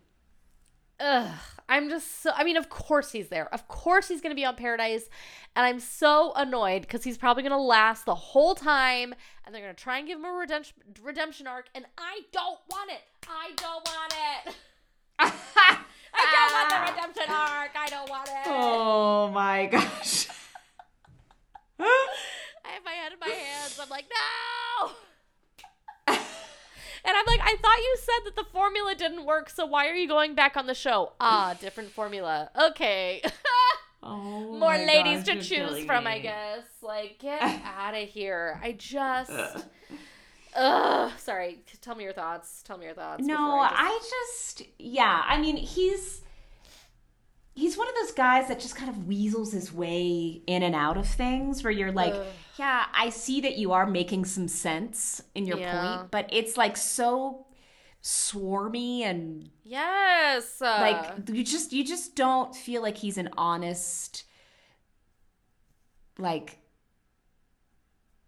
[1.00, 1.32] ugh.
[1.69, 3.52] I'm just so I mean, of course he's there.
[3.54, 5.10] Of course he's gonna be on Paradise.
[5.56, 9.15] And I'm so annoyed because he's probably gonna last the whole time
[9.46, 12.91] and they're gonna try and give him a redemption redemption arc, and I don't want
[12.91, 13.02] it.
[13.28, 14.13] I don't want
[14.48, 14.56] it.
[16.15, 17.72] I don't want the redemption arc.
[17.76, 18.48] I don't want it.
[18.48, 20.28] oh my gosh.
[21.80, 23.80] I have my head in my hands.
[23.82, 24.91] I'm like, no.
[27.05, 29.95] And I'm like, I thought you said that the formula didn't work, so why are
[29.95, 31.13] you going back on the show?
[31.19, 32.49] Ah, different formula.
[32.59, 33.21] Okay.
[34.05, 36.65] Oh more ladies gosh, to choose from, I guess.
[36.81, 37.41] Like, get
[37.77, 38.59] out of here.
[38.61, 39.31] I just.
[40.57, 41.11] Ugh.
[41.17, 41.59] Sorry.
[41.81, 42.61] Tell me your thoughts.
[42.63, 43.23] Tell me your thoughts.
[43.23, 43.99] No, before just- I
[44.59, 45.21] just yeah.
[45.25, 46.21] I mean, he's
[47.55, 50.97] he's one of those guys that just kind of weasels his way in and out
[50.97, 51.63] of things.
[51.63, 52.25] Where you're like, Ugh.
[52.57, 55.71] Yeah, I see that you are making some sense in your Yeah.
[55.97, 57.47] point, but it's like so
[58.01, 60.61] swarmy and Yes.
[60.61, 64.25] uh, like you just you just don't feel like he's an honest
[66.17, 66.59] like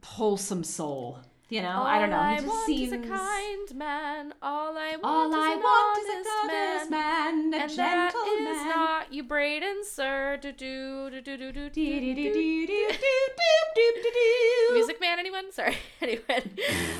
[0.04, 2.98] wholesome soul you know i don't know All he I just want seems is a
[2.98, 4.34] kind man.
[4.42, 7.54] All I want all is i an want is honest a honest man, a And
[7.54, 10.38] that gentleman is not you, Brayden, sir.
[10.42, 11.76] Do do do do do do do do.
[11.76, 14.74] Do-do-do-do-do-do-do-do.
[14.74, 15.52] Music Man, anyone?
[15.52, 15.78] Sorry.
[16.02, 16.52] anyone.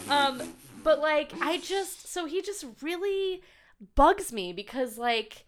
[0.10, 0.54] um,
[0.84, 3.42] but like, I just so he just really
[3.96, 5.46] bugs me because like,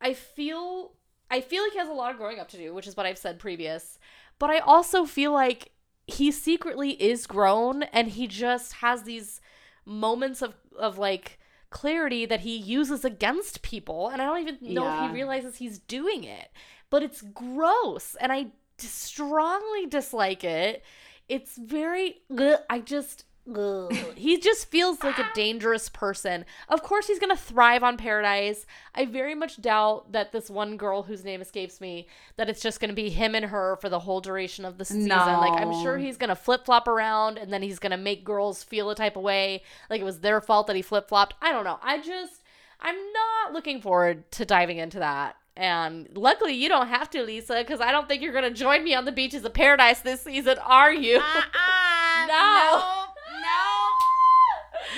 [0.00, 0.92] I feel
[1.30, 3.06] I feel like he has a lot of growing up to do, which is what
[3.06, 3.98] I've said previous.
[4.38, 5.72] But I also feel like
[6.08, 9.40] he secretly is grown, and he just has these
[9.84, 11.38] moments of of like
[11.70, 15.78] clarity that he uses against people, and I don't even know if he realizes he's
[15.78, 16.48] doing it.
[16.90, 18.46] But it's gross, and I
[18.78, 20.82] strongly dislike it.
[21.28, 22.22] It's very.
[22.36, 23.24] ugh, I just.
[23.54, 23.92] Ugh.
[24.14, 26.44] He just feels like a dangerous person.
[26.68, 28.66] Of course, he's gonna thrive on Paradise.
[28.94, 32.80] I very much doubt that this one girl whose name escapes me, that it's just
[32.80, 35.08] gonna be him and her for the whole duration of the season.
[35.08, 38.90] Like I'm sure he's gonna flip flop around, and then he's gonna make girls feel
[38.90, 41.34] a type of way, like it was their fault that he flip flopped.
[41.40, 41.78] I don't know.
[41.82, 42.42] I just,
[42.80, 45.36] I'm not looking forward to diving into that.
[45.56, 48.84] And luckily, you don't have to, Lisa, because I don't think you're going to join
[48.84, 51.16] me on the beaches of paradise this season, are you?
[51.16, 51.58] Uh-uh.
[52.28, 52.34] No.
[52.34, 53.04] no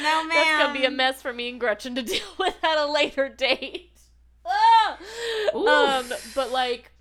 [0.02, 2.78] no man That's to be a mess for me and Gretchen to deal with at
[2.78, 3.86] a later date.
[4.46, 4.98] Ah!
[5.54, 6.92] um, but like,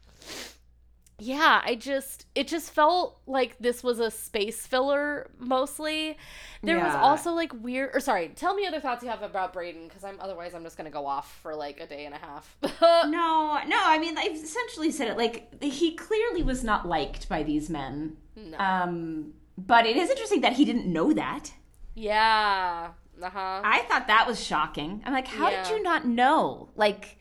[1.18, 6.18] yeah, I just, it just felt like this was a space filler mostly.
[6.62, 9.88] There was also like weird, or sorry, tell me other thoughts you have about Brayden,
[9.88, 12.18] because I'm otherwise I'm just going to go off for like a day and a
[12.18, 12.56] half.
[13.10, 15.18] No, no, I mean, I've essentially said it.
[15.18, 18.18] Like, he clearly was not liked by these men.
[18.36, 18.58] no.
[18.58, 21.52] Um, but it is interesting that he didn't know that.
[21.96, 22.90] Yeah.
[23.22, 23.62] Uh huh.
[23.64, 25.02] I thought that was shocking.
[25.06, 25.64] I'm like, how Yeah.
[25.64, 26.70] did you not know?
[26.76, 27.18] Like,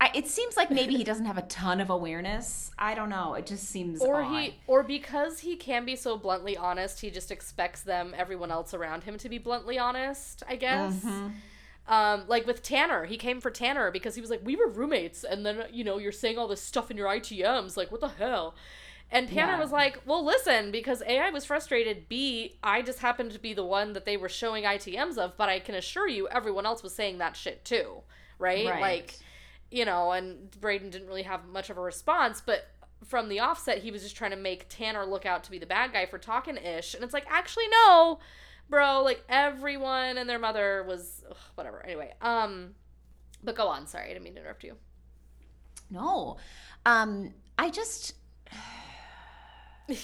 [0.00, 2.70] I, it seems like maybe he doesn't have a ton of awareness.
[2.78, 3.34] I don't know.
[3.34, 4.32] It just seems or odd.
[4.42, 8.74] he or because he can be so bluntly honest he just expects them everyone else
[8.74, 11.92] around him to be bluntly honest i guess Mm-hmm.
[11.92, 15.24] um like with tanner he came for tanner because he was like we were roommates
[15.24, 18.08] and then you know you're saying all this stuff in your itms like what the
[18.08, 18.54] hell
[19.10, 19.58] and tanner Yeah.
[19.60, 23.54] was like well listen because a i was frustrated b i just happened to be
[23.54, 26.82] the one that they were showing itms of but i can assure you everyone else
[26.82, 28.02] was saying that shit too
[28.38, 28.80] right, Right.
[28.80, 29.14] like
[29.70, 32.68] you know, and Brayden didn't really have much of a response, but
[33.04, 35.66] from the offset, he was just trying to make Tanner look out to be the
[35.66, 36.94] bad guy for talking ish.
[36.94, 38.18] And it's like, actually, no,
[38.70, 41.84] bro, like everyone and their mother was ugh, whatever.
[41.84, 42.76] Anyway, um,
[43.44, 43.86] but go on.
[43.86, 44.76] Sorry, I didn't mean to interrupt you.
[45.90, 46.38] no.
[46.86, 48.14] Um, I just,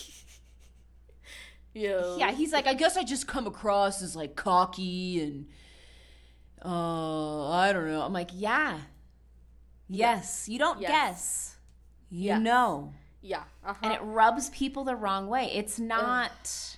[1.76, 2.16] Yeah.
[2.18, 5.46] yeah, he's like, I guess I just come across as like cocky and,
[6.64, 8.00] uh, I don't know.
[8.02, 8.78] I'm like, yeah.
[9.88, 10.48] Yes.
[10.48, 10.90] You don't Yes.
[10.90, 11.56] guess.
[12.10, 12.92] You know.
[13.22, 13.42] Yeah.
[13.66, 15.50] Uh and it rubs people the wrong way.
[15.52, 16.76] It's not.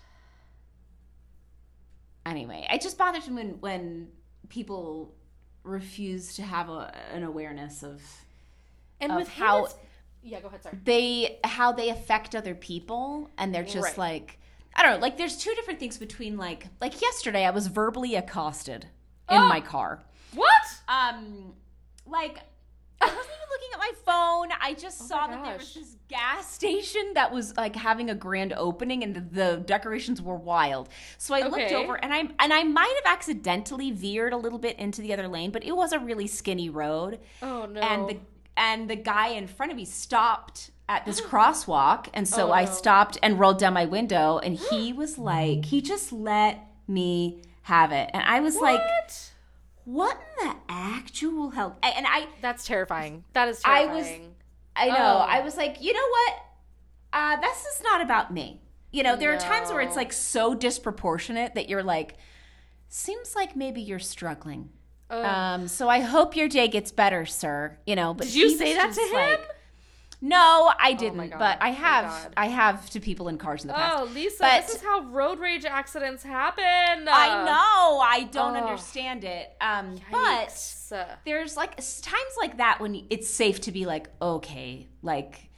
[2.24, 4.08] Anyway, it just bothers me when when
[4.48, 5.14] people
[5.62, 8.00] refuse to have a, an awareness of
[9.00, 9.68] And of with how-
[10.26, 10.62] yeah, go ahead.
[10.62, 10.78] Sorry.
[10.84, 13.98] they how they affect other people, and they're just Right.
[13.98, 14.38] like
[14.74, 14.98] I don't know.
[14.98, 18.84] Like there's two different things between like like yesterday I was verbally accosted
[19.30, 19.48] in Oh!
[19.48, 20.02] my car.
[20.34, 20.50] What?
[20.88, 21.54] Um,
[22.06, 22.40] like
[23.00, 24.48] I wasn't even looking at my phone.
[24.60, 28.14] I just Oh saw that there was this gas station that was like having a
[28.14, 30.88] grand opening, and the, the decorations were wild.
[31.18, 34.78] So I looked over, and I and I might have accidentally veered a little bit
[34.78, 37.80] into the other lane, but it was a really skinny road, Oh no.
[37.80, 38.18] and the
[38.56, 42.64] and the guy in front of me stopped at this crosswalk, and so Oh, I
[42.64, 47.92] stopped and rolled down my window, and he was like, he just let me have
[47.92, 49.30] it, and I was like what?
[49.84, 51.76] what in the actual hell?
[51.82, 53.24] And I, That's terrifying.
[53.32, 53.90] That is terrifying.
[53.90, 54.10] I was-
[54.78, 55.26] I know, Oh.
[55.26, 56.34] I was like, you know what?
[57.14, 58.60] Uh, this is not about me.
[58.92, 62.16] You know, there are times where it's like so disproportionate that you're like,
[62.88, 64.68] seems like maybe you're struggling.
[65.10, 65.24] Ugh.
[65.24, 67.76] Um, so I hope your day gets better, sir.
[67.86, 69.12] You know, but Did you say that to him?
[69.14, 69.48] like-
[70.20, 71.38] No, I didn't, God.
[71.38, 72.30] but I have.
[72.36, 73.98] I have to people in cars in the past.
[74.00, 76.64] Oh, Lisa, But- this is how road rage accidents happen.
[77.08, 78.00] I know.
[78.00, 78.62] I don't Ugh.
[78.62, 79.54] understand it.
[79.60, 80.72] Um, but
[81.24, 85.50] there's like times like that when it's safe to be like, okay, like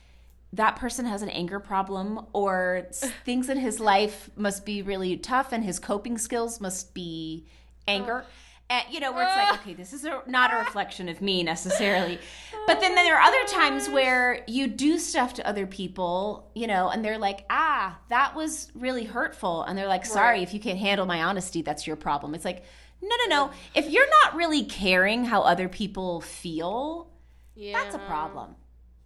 [0.53, 2.87] that person has an anger problem or
[3.25, 7.47] things in his life must be really tough and his coping skills must be
[7.87, 8.25] anger.
[8.71, 11.43] And, you know, where it's like, okay, this is a, not a reflection of me
[11.43, 12.19] necessarily.
[12.67, 16.91] But then there are other times where you do stuff to other people, you know,
[16.91, 19.63] and they're like, ah, that was really hurtful.
[19.63, 20.43] And they're like, sorry, Right.
[20.47, 22.35] if you can't handle my honesty, that's your problem.
[22.35, 22.63] It's like,
[23.01, 23.51] no, no, no.
[23.75, 27.09] If you're not really caring how other people feel,
[27.55, 27.73] Yeah.
[27.83, 28.55] that's a problem.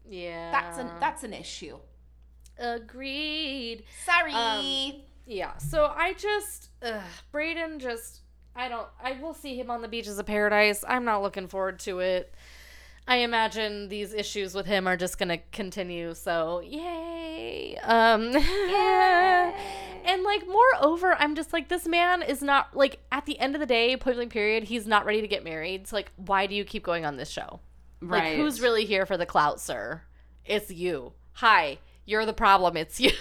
[0.09, 0.51] Yeah.
[0.51, 1.79] That's an that's an issue.
[2.59, 3.85] Agreed.
[4.05, 4.33] Sorry.
[4.33, 5.57] Um, Yeah.
[5.59, 7.01] So I just, ugh,
[7.33, 8.22] Brayden just,
[8.55, 10.85] I don't, I will see him on the beaches of paradise.
[10.87, 12.35] I'm not looking forward to it.
[13.07, 16.15] I imagine these issues with him are just gonna continue.
[16.15, 17.77] So yay.
[17.79, 18.33] Um.
[20.05, 23.61] And like, moreover, I'm just like, this man is not like at the end of
[23.61, 24.65] the day, point blank period.
[24.65, 25.87] He's not ready to get married.
[25.87, 27.61] So like, why do you keep going on this show?
[28.01, 30.03] Like, who's really here for the clout, sir?
[30.45, 31.13] It's you.
[31.35, 32.77] Hi, you're the problem.
[32.77, 33.13] It's you.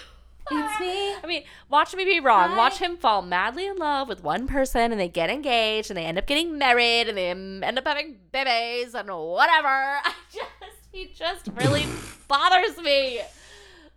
[0.58, 1.14] It's me.
[1.14, 2.50] I mean, watch me be wrong.
[2.50, 2.56] Hi.
[2.56, 6.04] Watch him fall madly in love with one person and they get engaged and they
[6.04, 9.68] end up getting married and they end up having babies and whatever.
[10.04, 11.84] I just, he just really
[12.28, 13.20] bothers me.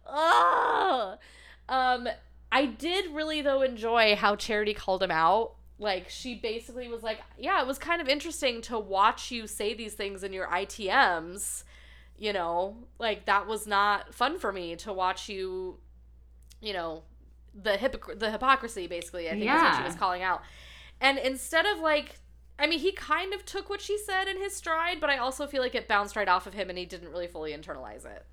[0.08, 1.18] Oh.
[1.68, 2.08] Um,
[2.52, 5.56] I did really, though, enjoy how Charity called him out.
[5.78, 9.74] Like, she basically was like, yeah, it was kind of interesting to watch you say
[9.74, 11.64] these things in your ITMs.
[12.18, 15.80] You know, like, that was not fun for me to watch you
[16.62, 17.04] you know
[17.54, 20.42] the hypocr- the hypocrisy basically i think is what she was calling out.
[21.02, 22.20] And instead of like
[22.60, 25.46] i mean he kind of took what she said in his stride but i also
[25.48, 28.26] feel like it bounced right off of him and he didn't really fully internalize it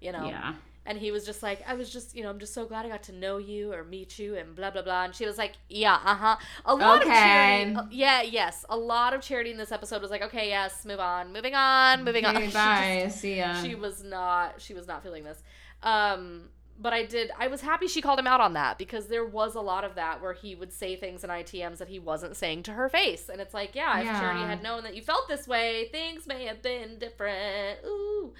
[0.00, 0.26] you know?
[0.26, 0.54] Yeah.
[0.84, 2.88] and he was just like i was just you know i'm just so glad i
[2.88, 5.04] got to know you or meet you and blah blah blah.
[5.04, 6.36] And she was like yeah uh-huh.
[6.66, 8.64] A lot of charity uh, yeah yes.
[8.68, 12.04] A lot of charity in this episode was like okay yes move on moving on
[12.04, 12.34] moving on.
[12.42, 13.62] She just- See ya.
[13.62, 15.42] she was not she was not feeling this.
[15.82, 19.24] Um but i did i was happy she called him out on that because there
[19.24, 22.36] was a lot of that where he would say things in itms that he wasn't
[22.36, 24.48] saying to her face and it's like yeah, if charity Yeah.
[24.48, 28.34] had known that you felt this way things may have been different ooh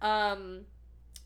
[0.00, 0.62] um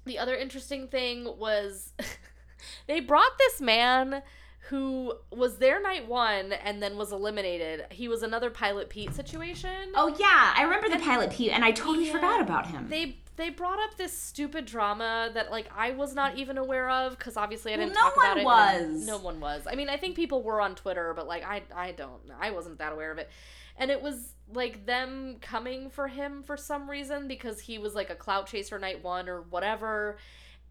[0.04, 1.92] the other interesting thing was
[2.86, 4.22] they brought this man
[4.70, 9.92] who was there night one and then was eliminated he was another pilot pete situation
[9.94, 12.12] Oh yeah, I remember the pilot Pete, and I totally Yeah.
[12.12, 12.88] forgot about him.
[12.88, 17.18] they they brought up this stupid drama that like I was not even aware of
[17.18, 18.42] because obviously I didn't no talk about it.
[18.42, 19.06] No one was.
[19.06, 19.66] No one was.
[19.66, 22.78] I mean, I think people were on Twitter, but like I I don't I wasn't
[22.78, 23.30] that aware of it.
[23.78, 28.10] And it was like them coming for him for some reason because he was like
[28.10, 30.16] a clout chaser night one or whatever.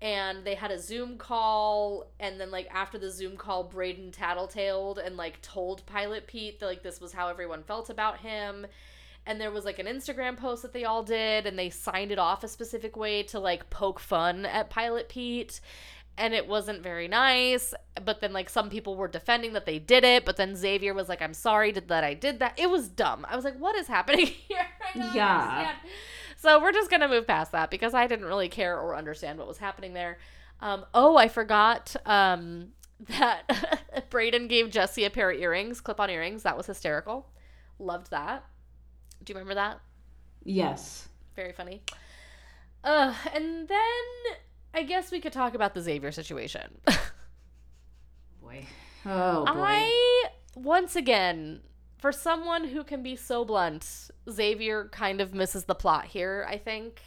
[0.02, 5.04] And they had a Zoom call, and then like after the Zoom call, Brayden tattletaled
[5.04, 8.68] and like told Pilot Pete that like this was how everyone felt about him
[9.26, 12.20] and there was like an Instagram post that they all did and they signed it
[12.20, 15.60] off a specific way to like poke fun at Pilot Pete
[16.18, 20.04] and it wasn't very nice but then like some people were defending that they did
[20.04, 22.58] it but then Xavier was like I'm sorry did that I did that.
[22.58, 23.26] It was dumb.
[23.30, 24.68] I was like what is happening here?
[24.96, 25.04] Yeah.
[25.04, 25.78] understand.
[26.38, 29.48] so we're just gonna move past that because I didn't really care or understand what
[29.48, 30.20] was happening there.
[30.62, 32.68] Um oh I forgot um
[33.10, 36.44] that Brayden gave Jesse a pair of earrings clip-on earrings.
[36.44, 37.28] That was hysterical.
[37.78, 38.46] Loved that
[39.26, 39.80] do you remember that?
[40.44, 41.10] Yes.
[41.36, 41.82] Very funny.
[42.84, 44.38] Uh, and then
[44.74, 46.80] I guess we could talk about the Xavier situation.
[48.42, 48.66] Boy.
[49.06, 49.52] Oh boy.
[49.56, 50.24] I
[50.56, 51.62] once again,
[51.98, 56.58] for someone who can be so blunt, Xavier kind of misses the plot here, I
[56.58, 57.02] think.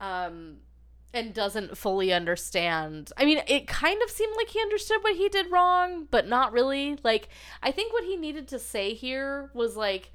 [0.00, 0.58] Um
[1.14, 3.12] and doesn't fully understand.
[3.16, 6.52] I mean, it kind of seemed like he understood what he did wrong, but not
[6.52, 6.98] really.
[7.02, 7.28] Like
[7.62, 10.10] I think what he needed to say here was like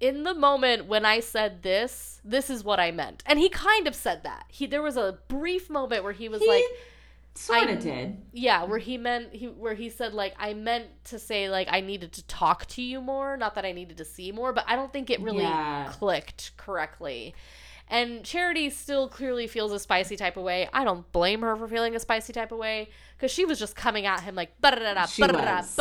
[0.00, 3.22] in the moment when I said this, this is what I meant.
[3.26, 4.44] And he kind of said that.
[4.48, 6.64] He there was a brief moment where he was He like
[7.34, 8.16] sort of did.
[8.32, 11.80] yeah, where he meant he where he said like I meant to say like I
[11.80, 14.76] needed to talk to you more, not that I needed to see more, but I
[14.76, 15.88] don't think it really Yeah.
[15.92, 17.34] clicked correctly.
[17.88, 20.68] And Charity still clearly feels a spicy type of way.
[20.72, 23.76] I don't blame her for feeling a spicy type of way because she was just
[23.76, 24.60] coming at him like
[25.10, 25.22] She
[25.56, 25.74] was.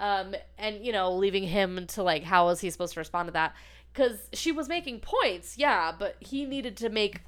[0.00, 3.32] Um and you know leaving him to like how was he supposed to respond to
[3.32, 3.54] that
[3.92, 7.20] because she was making points yeah but he needed to make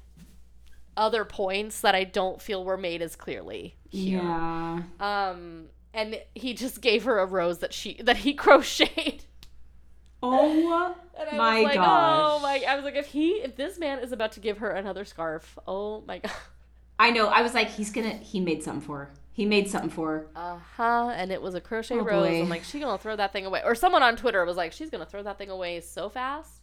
[0.97, 4.19] other points that I don't feel were made as clearly here.
[4.19, 4.81] Yeah.
[4.99, 9.23] Um, and he just gave her a rose that she that he crocheted.
[10.21, 12.19] Oh And I my was like, gosh.
[12.19, 12.63] oh my!
[12.67, 15.57] I was like, if he, if this man is about to give her another scarf,
[15.67, 16.31] oh my god.
[16.99, 17.27] I know.
[17.27, 18.13] I was like, he's gonna.
[18.13, 19.13] He made something for her.
[19.37, 20.27] He made something for her.
[20.35, 21.09] Uh huh.
[21.15, 22.27] And it was a crochet Oh, rose.
[22.27, 22.41] boy.
[22.41, 23.61] I'm like, she's gonna throw that thing away.
[23.63, 26.59] Or someone on Twitter was like, she's gonna throw that thing away so fast.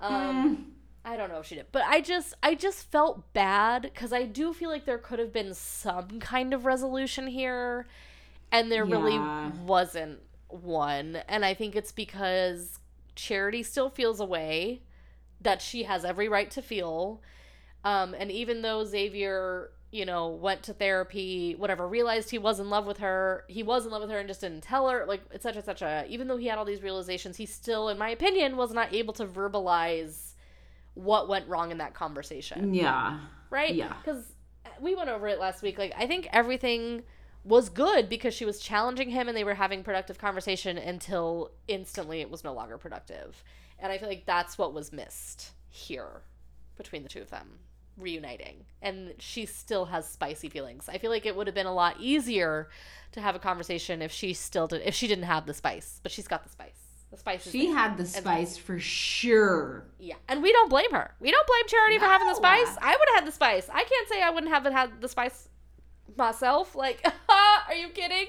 [0.00, 0.72] Um,
[1.04, 4.24] I don't know if she did, but I just, I just felt bad because I
[4.24, 7.86] do feel like there could have been some kind of resolution here,
[8.50, 9.20] and there really
[9.64, 11.20] wasn't one.
[11.28, 12.80] And I think it's because
[13.14, 14.82] Charity still feels a way
[15.40, 17.22] that she has every right to feel.
[17.84, 22.70] Um, and even though Xavier, you know, went to therapy, whatever, realized he was in
[22.70, 25.20] love with her, he was in love with her and just didn't tell her, like,
[25.32, 26.04] et cetera, et cetera.
[26.08, 29.12] Even though he had all these realizations, he still, in my opinion, was not able
[29.14, 30.34] to verbalize
[30.94, 33.18] what went wrong in that conversation Yeah.
[33.50, 33.74] right?
[33.74, 33.94] Yeah.
[34.04, 34.24] Because
[34.64, 35.76] uh, we went over it last week.
[35.78, 37.02] Like, I think everything
[37.42, 42.20] was good because she was challenging him and they were having productive conversation until instantly
[42.20, 43.42] it was no longer productive.
[43.78, 46.22] And I feel like that's what was missed here
[46.76, 47.58] between the two of them
[47.96, 48.64] reuniting.
[48.82, 50.88] And she still has spicy feelings.
[50.88, 52.68] I feel like it would have been a lot easier
[53.12, 56.12] to have a conversation if she still did if she didn't have the spice, but
[56.12, 56.74] she's got the spice.
[57.10, 57.76] The spice She there.
[57.76, 59.84] had the spice for sure.
[59.98, 61.12] Yeah, and we don't blame her.
[61.18, 62.76] We don't blame Charity for having the spice.
[62.80, 63.68] I would have had the spice.
[63.68, 65.48] I can't say I wouldn't have had the spice
[66.16, 66.76] myself.
[66.76, 68.26] Like, are you kidding?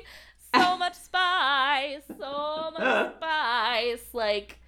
[0.55, 4.05] So much spice, so much spice.
[4.13, 4.59] Like,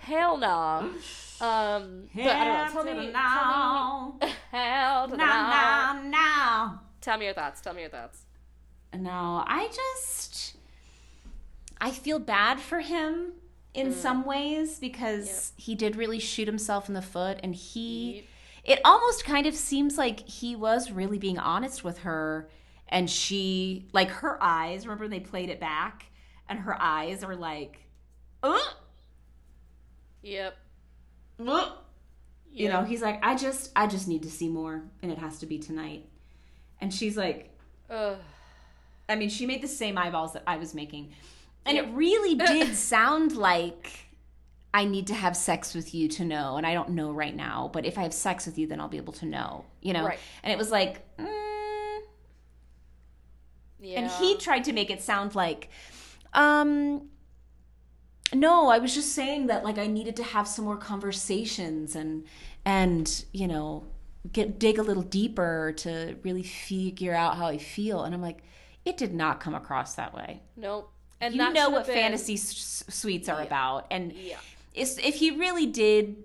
[0.00, 0.90] hell no.
[1.42, 2.82] Um, but I don't know.
[2.82, 4.18] Tell me, tell me, now.
[4.50, 6.02] hell to the Now, no.
[6.02, 6.80] now, now.
[7.00, 7.62] Tell me your thoughts.
[7.62, 8.26] Tell me your thoughts.
[8.94, 10.56] No, I just
[11.80, 13.32] I feel bad for him
[13.72, 18.26] in some ways because he did really shoot himself in the foot and he
[18.64, 22.50] it almost kind of seems like he was really being honest with her
[22.88, 26.06] and she like her eyes remember when they played it back
[26.48, 27.78] and her eyes are like
[28.42, 28.58] uh,
[30.22, 30.56] Yep.
[31.46, 31.70] uh.
[32.52, 35.38] you know he's like i just i just need to see more and it has
[35.38, 36.04] to be tonight
[36.80, 37.50] and she's like
[37.90, 38.16] Ugh.
[39.08, 41.12] I mean, she made the same eyeballs that I was making.
[41.66, 44.06] And it really did sound like
[44.72, 46.56] I need to have sex with you to know.
[46.56, 48.88] And I don't know right now, but if I have sex with you, then I'll
[48.88, 50.04] be able to know, you know?
[50.04, 50.18] Right.
[50.44, 51.98] And it was like, mm.
[53.82, 54.00] Yeah.
[54.00, 55.70] and he tried to make it sound like,
[56.34, 57.08] um,
[58.34, 62.24] no, I was just saying that like I needed to have some more conversations and,
[62.64, 63.84] and, you know,
[64.32, 68.04] get dig a little deeper to really figure out how I feel.
[68.04, 68.42] And I'm like,
[68.84, 70.40] it did not come across that way.
[70.56, 70.90] Nope.
[71.20, 73.46] And You know what been- fantasy s- suites are Yeah.
[73.46, 74.38] about, and Yeah.
[74.74, 76.24] if he really did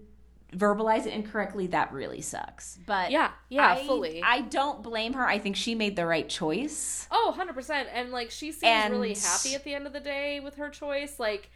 [0.53, 2.77] verbalize it incorrectly, that really sucks.
[2.85, 3.31] But Yeah.
[3.49, 3.71] Yeah.
[3.73, 4.21] I, fully.
[4.23, 5.27] I don't blame her.
[5.27, 7.07] I think she made the right choice.
[7.11, 7.87] Oh, 100%.
[7.93, 10.69] And like she seems And- really happy at the end of the day with her
[10.69, 11.19] choice.
[11.19, 11.49] Like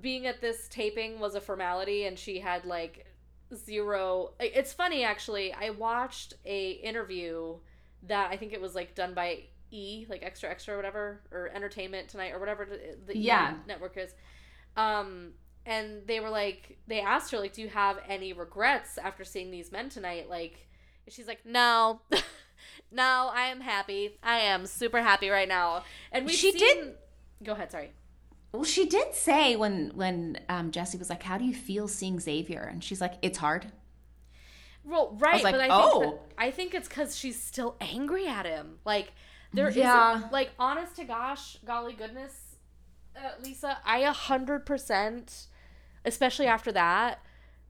[0.00, 3.06] being at this taping was a formality and she had like
[3.54, 5.52] zero It's funny actually.
[5.52, 7.56] I watched a interview
[8.04, 11.50] that I think it was like done by E, like Extra Extra or whatever or
[11.54, 13.54] Entertainment Tonight or whatever the, the E Yeah.
[13.66, 14.14] network is.
[14.76, 15.32] Um
[15.66, 19.50] and they were like they asked her like do you have any regrets after seeing
[19.50, 20.66] these men tonight like
[21.08, 22.00] she's like no
[22.92, 25.82] no i am happy i am super happy right now
[26.12, 26.60] and we She seen...
[26.60, 26.94] did-
[27.44, 27.90] go ahead sorry
[28.52, 32.18] Well, she did say when when um, Jesse was like, "How do you feel seeing
[32.18, 33.72] Xavier?" and she's like, "It's hard."
[34.88, 36.00] well right like, but i oh.
[36.00, 39.12] think that, i think it's because she's still angry at him like
[39.52, 39.84] there Yeah.
[40.20, 42.56] not like honest to gosh golly goodness
[43.16, 45.46] uh, lisa i a hundred percent
[46.04, 47.20] especially after that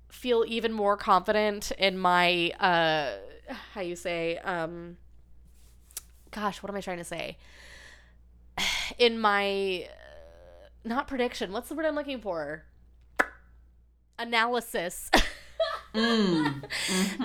[0.08, 3.16] feel even more confident in my uh
[3.72, 4.96] how you say um
[6.30, 7.36] gosh what am i trying to say
[8.98, 9.88] in my
[10.88, 12.64] not prediction what's the word i'm looking for
[14.18, 15.10] analysis
[15.94, 16.64] Mm.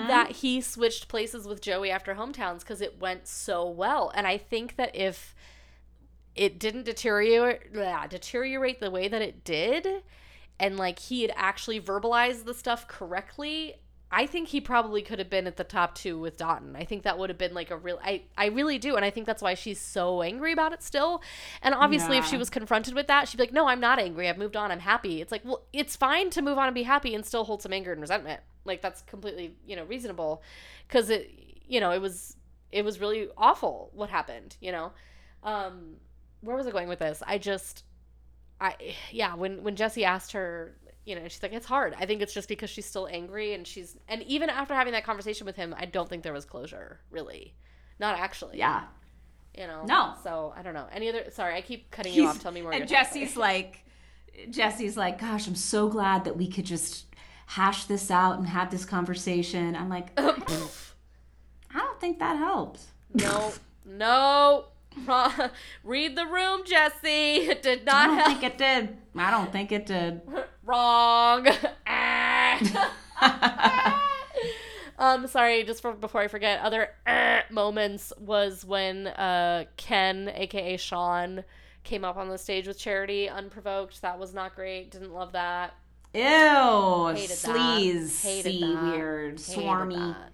[0.08, 4.10] that he switched places with Joey after hometowns because it went so well.
[4.14, 5.34] And I think that if
[6.34, 10.02] it didn't deteriorate blah, deteriorate the way that it did,
[10.58, 13.76] and like he had actually verbalized the stuff correctly,
[14.16, 16.76] I think he probably could have been at the top two with Dotun.
[16.76, 19.10] I think that would have been like a real I, I really do, and I
[19.10, 21.20] think that's why she's so angry about it still.
[21.62, 24.28] And obviously if she was confronted with that, she'd be like, No, I'm not angry,
[24.28, 25.20] I've moved on, I'm happy.
[25.20, 27.72] It's like, well, it's fine to move on and be happy and still hold some
[27.72, 28.40] anger and resentment.
[28.64, 30.42] Like that's completely, you know, reasonable.
[30.88, 31.28] Cause it
[31.66, 32.36] you know, it was
[32.70, 34.92] it was really awful what happened, you know.
[35.42, 35.96] Um
[36.40, 37.20] where was I going with this?
[37.26, 37.82] I just
[38.60, 38.76] I
[39.10, 41.94] yeah, when when Jesse asked her, you know, she's like, it's hard.
[41.98, 45.04] I think it's just because she's still angry and she's and even after having that
[45.04, 47.54] conversation with him, I don't think there was closure, really.
[48.00, 48.58] Not actually.
[48.58, 48.84] Yeah.
[49.56, 49.84] You know?
[49.86, 50.14] No.
[50.22, 50.86] So I don't know.
[50.92, 52.42] Any other sorry, I keep cutting you off.
[52.42, 52.72] Tell me more.
[52.72, 52.88] And.
[52.88, 53.84] Jesse's like,
[54.50, 57.06] Jesse's like, "Gosh, I'm so glad that we could just
[57.46, 62.86] hash this out and have this conversation." I'm like, I don't think that helps.
[63.12, 63.52] No,
[63.84, 64.66] no.
[65.84, 67.36] Read the room, Jesse.
[67.48, 67.94] It did not.
[67.94, 68.28] I don't help.
[68.28, 68.96] think it did.
[69.16, 70.22] I don't think it did.
[70.64, 71.46] Wrong.
[74.98, 76.90] um, sorry, just for, before I forget, other
[77.50, 81.44] moments was when uh, Ken, aka Sean,
[81.82, 84.02] came up on the stage with Charity unprovoked.
[84.02, 84.90] That was not great.
[84.90, 85.74] Didn't love that.
[86.14, 88.10] Ew, Hated that.
[88.22, 88.82] Hated that.
[88.84, 90.14] weird, Hated swarmy.
[90.14, 90.30] that.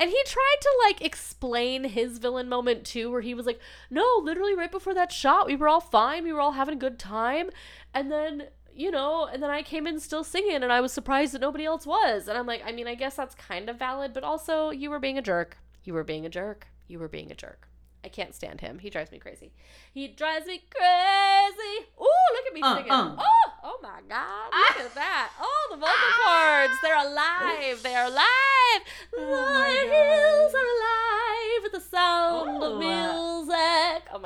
[0.00, 4.06] And he tried to like explain his villain moment too, where he was like, "No,
[4.22, 6.98] literally right before that shot, we were all fine, we were all having a good
[6.98, 7.50] time,
[7.94, 11.34] and then." You know, and then I came in still singing, and I was surprised
[11.34, 12.28] that nobody else was.
[12.28, 15.00] And I'm like, I mean, I guess that's kind of valid, but also you were
[15.00, 15.58] being a jerk.
[15.82, 16.68] You were being a jerk.
[16.86, 17.66] You were being a jerk.
[18.04, 18.78] I can't stand him.
[18.78, 19.52] He drives me crazy.
[19.92, 21.86] He drives me crazy.
[22.00, 22.90] Ooh, look at me Uh, singing.
[22.92, 23.16] uh.
[23.18, 24.50] Oh, oh my God.
[24.76, 25.30] Look at that.
[25.38, 26.80] Oh, the vocal cords.
[26.80, 27.82] They're alive.
[27.82, 28.82] They're alive.
[29.18, 29.79] Oh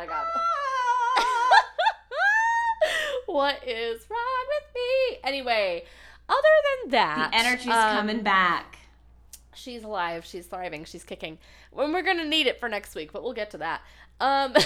[0.07, 0.27] my God.
[3.27, 5.19] what is wrong with me?
[5.25, 5.85] Anyway,
[6.29, 6.41] other
[6.83, 8.79] than that, The energy's um, coming back.
[9.55, 10.25] She's alive.
[10.25, 10.85] She's thriving.
[10.85, 11.39] She's kicking.
[11.71, 13.83] When we're gonna need it for next week, but we'll get to that.
[14.21, 14.55] Um,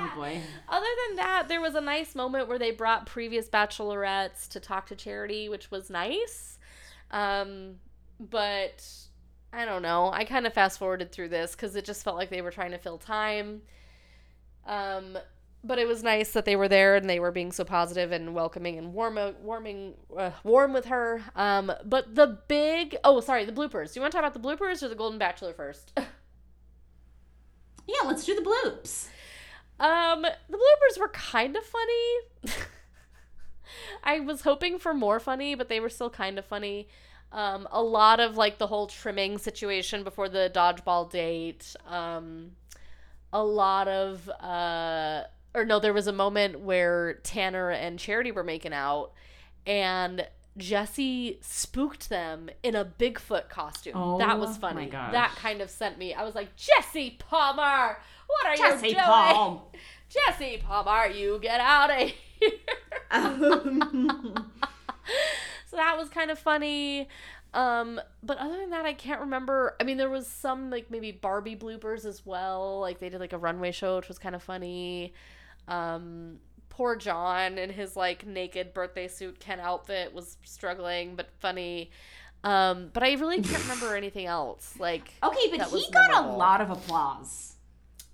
[0.00, 0.40] Oh boy.
[0.68, 4.86] Other than that, there was a nice moment where they brought previous bachelorettes to talk
[4.86, 6.58] to Charity, which was nice.
[7.10, 7.76] Um,
[8.20, 8.84] but
[9.52, 10.10] I don't know.
[10.12, 12.70] I kind of fast forwarded through this because it just felt like they were trying
[12.70, 13.62] to fill time.
[14.68, 15.18] Um,
[15.64, 18.32] but it was nice that they were there and they were being so positive and
[18.32, 21.20] welcoming and warm, warming, uh, warm with her.
[21.34, 23.92] Um, but the big oh, sorry, the bloopers.
[23.92, 25.98] Do you want to talk about the bloopers or the Golden Bachelor first?
[27.88, 29.08] Yeah, let's do the bloops.
[29.80, 32.54] Um, the bloopers were kind of funny.
[34.04, 36.88] I was hoping for more funny, but they were still kind of funny.
[37.32, 41.74] Um, a lot of like the whole trimming situation before the dodgeball date.
[41.86, 42.52] Um,
[43.32, 45.24] a lot of uh,
[45.54, 49.12] or no, there was a moment where Tanner and Charity were making out,
[49.66, 50.26] and
[50.56, 53.94] Jesse spooked them in a Bigfoot costume.
[54.18, 54.90] that Oh was my funny.
[54.90, 56.14] That kind of sent me.
[56.14, 59.04] I was like, Jesse Palmer, what are you Jesse doing?
[59.04, 59.72] Paul.
[60.08, 62.50] Jesse Palmer, you get out of here.
[65.66, 67.08] so that was kind of funny.
[67.54, 69.74] Um, but other than that, I can't remember.
[69.80, 72.80] I mean, there was some like maybe Barbie bloopers as well.
[72.80, 75.14] Like they did like a runway show, which was kind of funny.
[75.66, 76.38] Um,
[76.68, 81.90] poor John in his like naked birthday suit Ken outfit was struggling but funny.
[82.44, 84.74] Um, but I really can't remember anything else.
[84.78, 87.56] Like okay, but he got a lot of applause.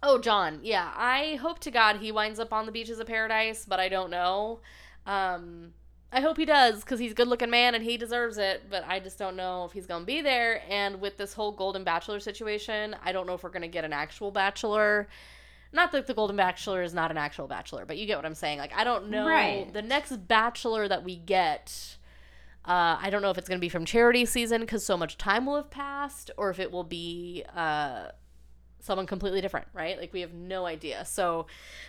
[0.07, 0.61] Oh, John.
[0.63, 3.89] Yeah, I hope to God he winds up on the beaches of paradise, but I
[3.89, 4.61] don't know.
[5.07, 5.73] Um,
[6.13, 8.85] I hope he does because he's a good looking man and he deserves it, but
[8.87, 10.63] I just don't know if he's going to be there.
[10.69, 13.85] And with this whole Golden Bachelor situation, I don't know if we're going to get
[13.85, 15.09] an actual Bachelor.
[15.73, 18.37] Not that the Golden Bachelor is not an actual Bachelor, but you get what I'm
[18.37, 18.59] saying.
[18.59, 19.27] Like, I don't know.
[19.27, 19.73] Right.
[19.73, 21.97] The next Bachelor that we get.
[22.65, 25.19] Uh, I don't know if it's going to be from charity season because so much
[25.19, 28.07] time will have passed, or if it will be uh,
[28.85, 29.99] someone completely different, right?
[29.99, 31.05] Like we have no idea.
[31.07, 31.47] So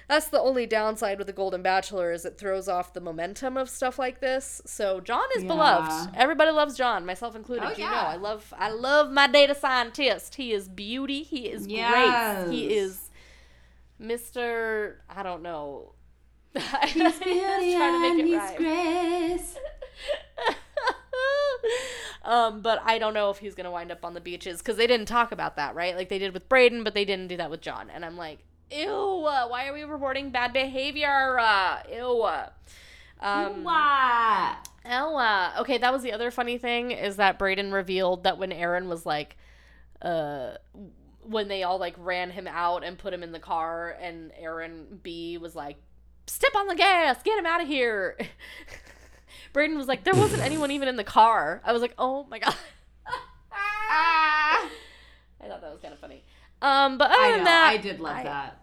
[0.08, 3.70] that's the only downside with the Golden Bachelor is it throws off the momentum of
[3.70, 4.62] stuff like this.
[4.66, 5.50] So John is Yeah.
[5.50, 6.16] beloved.
[6.16, 7.66] Everybody loves John, myself included.
[7.68, 7.90] Oh, you yeah.
[7.92, 10.36] know, I love I love my data scientist.
[10.36, 11.24] He is beauty.
[11.24, 12.46] He is Yes.
[12.48, 12.54] great.
[12.54, 13.10] He is
[14.02, 14.96] Mr.
[15.10, 15.92] I don't know.
[16.88, 19.58] He's beauty and he's grace.
[22.24, 24.88] um, but I don't know if he's gonna wind up on the beaches because they
[24.88, 25.96] didn't talk about that, right?
[25.96, 27.90] Like they did with Brayden, but they didn't do that with John.
[27.90, 28.40] And I'm like,
[28.72, 31.40] ew, uh, why are we reporting bad behavior?
[31.40, 32.22] Uh, ew.
[32.22, 32.50] uh.
[33.20, 33.64] Um?
[34.86, 35.54] Ella.
[35.60, 39.06] Okay, that was the other funny thing is that Brayden revealed that when Aaron was
[39.06, 39.38] like,
[40.02, 40.52] uh,
[41.24, 45.00] when they all like ran him out and put him in the car, and Aaron
[45.02, 45.78] B was like,
[46.28, 48.18] "Step on the gas, get him out of here."
[49.56, 52.40] Brayden was like, "There wasn't anyone even in the car." I was like, "Oh my
[52.40, 52.56] god."
[53.08, 54.70] Ah.
[55.44, 56.24] I thought that was kind of funny.
[56.62, 57.46] Um, but other I than know.
[57.46, 58.60] that, I did love I- that.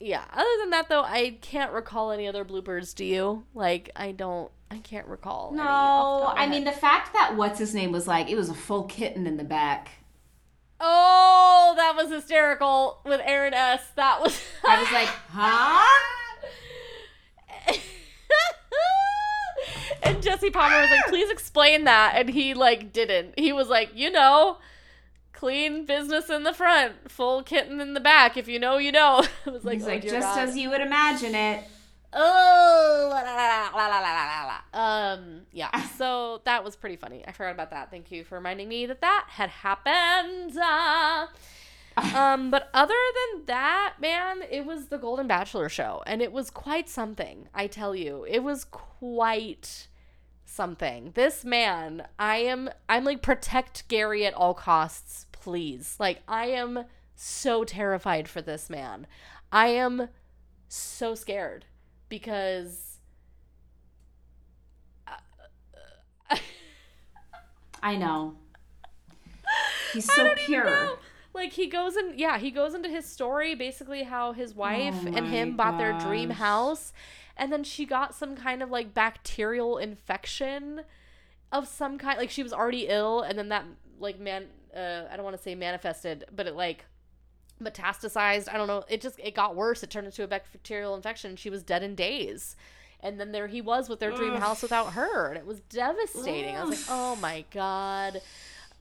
[0.00, 0.24] yeah.
[0.32, 2.94] Other than that, though, I can't recall any other bloopers.
[2.94, 3.44] Do you?
[3.54, 4.50] Like, I don't.
[4.70, 5.50] I can't recall.
[5.52, 8.36] any off the No, I mean the fact that what's his name was like it
[8.36, 9.90] was a full kitten in the back.
[10.80, 13.82] Oh, that was hysterical with Aaron S.
[13.96, 14.40] That was.
[14.66, 15.86] I was like, huh?
[20.02, 22.14] And Jesse Palmer was like, please explain that.
[22.16, 23.38] And he like didn't.
[23.38, 24.58] He was like, you know,
[25.32, 28.36] clean business in the front, full kitten in the back.
[28.36, 29.24] If you know, you know.
[29.46, 30.38] I was like, He's oh, like just God.
[30.38, 31.64] as you would imagine it.
[32.14, 35.70] Oh, la, la, la, um, yeah.
[35.96, 37.24] So that was pretty funny.
[37.26, 37.90] I forgot about that.
[37.90, 40.56] Thank you for reminding me that that had happened.
[40.56, 41.26] Uh,
[42.16, 42.94] um, but other
[43.32, 47.48] than that, man, it was the Golden Bachelor show, and it was quite something.
[47.54, 49.88] I tell you, it was quite
[50.52, 51.12] something.
[51.14, 55.96] This man, I am, I'm like protect Gary at all costs, please.
[55.98, 56.84] Like I am
[57.14, 59.06] so terrified for this man.
[59.50, 60.08] I am
[60.68, 61.64] so scared
[62.08, 62.98] because
[67.82, 68.36] I know.
[69.92, 70.98] He's so pure.
[71.34, 75.12] Like he goes in, yeah, he goes into his story basically how his wife Oh
[75.14, 76.92] and him my bought their dream house,
[77.42, 80.82] and then she got some kind of like bacterial infection
[81.50, 82.16] of some kind.
[82.16, 83.64] Like she was already ill, and then that
[83.98, 86.84] like man, uh, I don't want to say manifested, but it like
[87.60, 88.48] metastasized.
[88.48, 88.84] I don't know.
[88.88, 89.82] It just it got worse.
[89.82, 91.34] It turned into a bacterial infection.
[91.34, 92.54] She was dead in days.
[93.00, 94.38] And then there he was with their dream Ugh.
[94.40, 96.54] house without her, and it was devastating.
[96.54, 98.22] I was like, "Oh my god."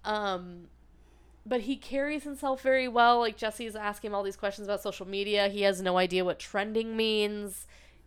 [0.06, 0.68] Um
[1.48, 3.18] but he carries himself very well.
[3.18, 5.48] Like Jesse's asking him all these questions about social media.
[5.48, 7.66] He has no idea what trending means.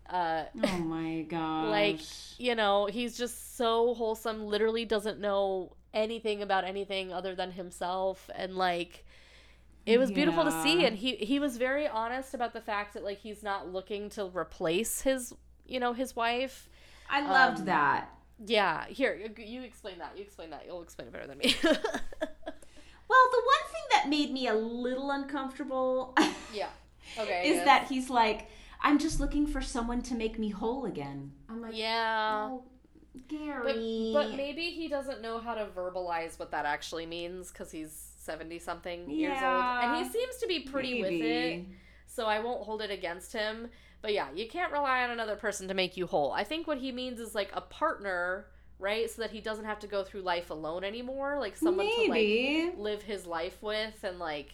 [0.09, 1.69] Uh Oh my god.
[1.71, 2.01] like,
[2.39, 8.29] you know, he's just so wholesome, literally doesn't know anything about anything other than himself
[8.35, 9.05] and like
[9.87, 13.05] it was beautiful to see and he he was very honest about the fact that
[13.05, 15.33] like he's not looking to replace his,
[15.67, 16.69] you know, his wife.
[17.09, 18.09] I loved um, that.
[18.45, 20.13] Yeah, here, you- you explain that.
[20.17, 20.65] You explain that.
[20.67, 21.55] You'll explain it better than me.
[23.09, 26.15] Well, the one thing that made me a little uncomfortable
[26.53, 26.69] yeah.
[27.19, 27.43] Okay.
[27.49, 27.65] is yes.
[27.67, 28.49] that he's like,
[28.85, 31.33] I'm just looking for someone to make me whole again.
[31.49, 32.49] I'm like, Yeah.
[32.51, 32.65] oh,
[33.15, 34.11] But, Gary.
[34.13, 38.59] but maybe he doesn't know how to verbalize what that actually means because he's 70
[38.59, 39.65] something years old.
[39.65, 41.65] And he seems to be pretty with it.
[42.07, 43.69] So I won't hold it against him.
[44.03, 46.33] But yeah, you can't rely on another person to make you whole.
[46.33, 48.47] I think what he means is like a partner,
[48.79, 49.11] right?
[49.11, 51.39] So that he doesn't have to go through life alone anymore.
[51.41, 54.53] Like someone to like live his life with and like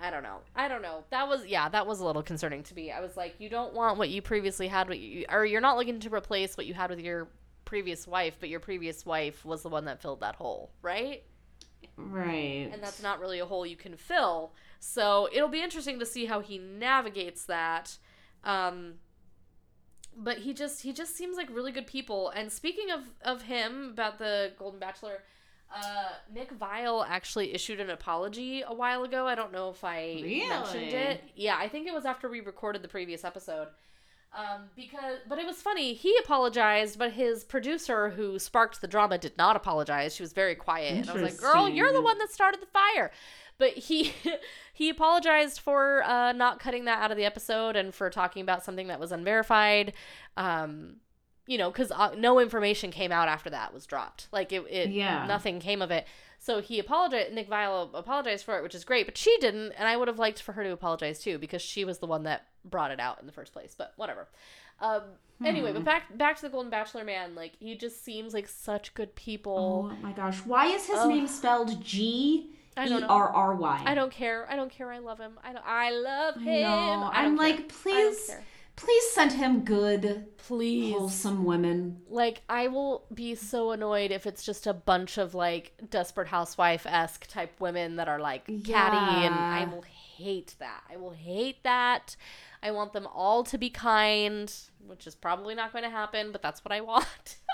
[0.00, 0.38] I don't know.
[0.56, 1.04] I don't know.
[1.10, 2.90] That was yeah, that was a little concerning to me.
[2.90, 5.76] I was like, you don't want what you previously had what you or you're not
[5.76, 7.28] looking to replace what you had with your
[7.64, 11.22] previous wife, but your previous wife was the one that filled that hole, right?
[11.96, 12.70] right.
[12.72, 14.52] And that's not really a hole you can fill.
[14.78, 17.98] So it'll be interesting to see how he navigates that.
[18.44, 18.94] Um
[20.16, 22.30] but he just he just seems like really good people.
[22.30, 25.22] And speaking of of him about the Golden Bachelor,
[25.74, 29.26] uh, Nick Viall actually issued an apology a while ago.
[29.26, 31.22] I don't know if I mentioned it.
[31.36, 33.68] Yeah, I think it was after we recorded the previous episode.
[34.32, 35.92] Um, because, but it was funny.
[35.92, 40.14] He apologized, but his producer, who sparked the drama, did not apologize.
[40.14, 42.66] She was very quiet, and I was like, "Girl, you're the one that started the
[42.66, 43.10] fire."
[43.58, 44.12] But he
[44.72, 48.64] he apologized for uh, not cutting that out of the episode and for talking about
[48.64, 49.94] something that was unverified.
[50.36, 50.96] Um,
[51.50, 54.28] you know, because uh, no information came out after that was dropped.
[54.30, 55.26] Like it, it Yeah.
[55.26, 56.06] nothing came of it.
[56.38, 57.32] So he apologized.
[57.34, 60.18] Nick Viall apologized for it, which is great, but she didn't, and I would have
[60.18, 63.20] liked for her to apologize too because she was the one that brought it out
[63.20, 63.74] in the first place.
[63.76, 64.28] But whatever.
[64.80, 65.02] Um,
[65.44, 65.76] Anyway, Hmm.
[65.78, 67.34] but back back to the Golden Bachelor man.
[67.34, 69.90] Like he just seems like such good people.
[69.90, 70.38] Oh my gosh.
[70.44, 73.02] Why is his name spelled G E.
[73.02, 73.82] R R Y?
[73.86, 74.46] I don't care.
[74.50, 74.92] I don't care.
[74.92, 75.38] I love him.
[75.42, 76.62] I don't, I love him.
[76.62, 77.10] know.
[77.12, 77.36] I care.
[77.36, 78.30] like, please.
[78.80, 80.92] Please send him good, please.
[80.94, 82.00] wholesome women.
[82.08, 86.86] Like I will be so annoyed if it's just a bunch of like desperate housewife
[86.86, 89.82] esque type women that are like catty, and I will
[90.16, 90.82] hate that.
[90.90, 92.16] I will hate that.
[92.62, 94.52] I want them all to be kind,
[94.86, 97.36] which is probably not going to happen, but that's what I want.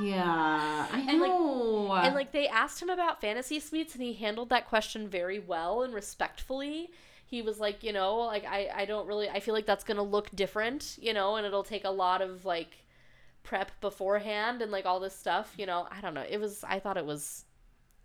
[0.00, 1.92] Yeah, I And, like- know.
[1.92, 5.82] and like they asked him about fantasy suites and he handled that question very well
[5.82, 6.90] and respectfully
[7.26, 10.02] he was like you know like i i don't really i feel like that's gonna
[10.02, 12.84] look different you know and it'll take a lot of like
[13.44, 15.86] prep beforehand and like all this stuff you know.
[15.90, 16.24] I don't know.
[16.28, 17.44] It was i thought it was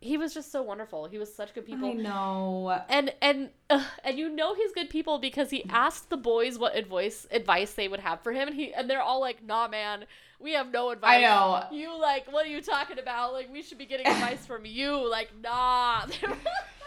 [0.02, 1.08] he was just so wonderful.
[1.08, 1.90] He was such good people.
[1.90, 2.82] I know.
[2.88, 6.76] and and uh, and you know he's good people because he asked the boys what
[6.76, 10.06] advice advice they would have for him and he and they're all like nah man
[10.40, 11.18] we have no advice.
[11.18, 11.64] I know.
[11.72, 13.34] you like what are you talking about?
[13.34, 15.10] Like we should be getting advice from you.
[15.10, 16.06] Like nah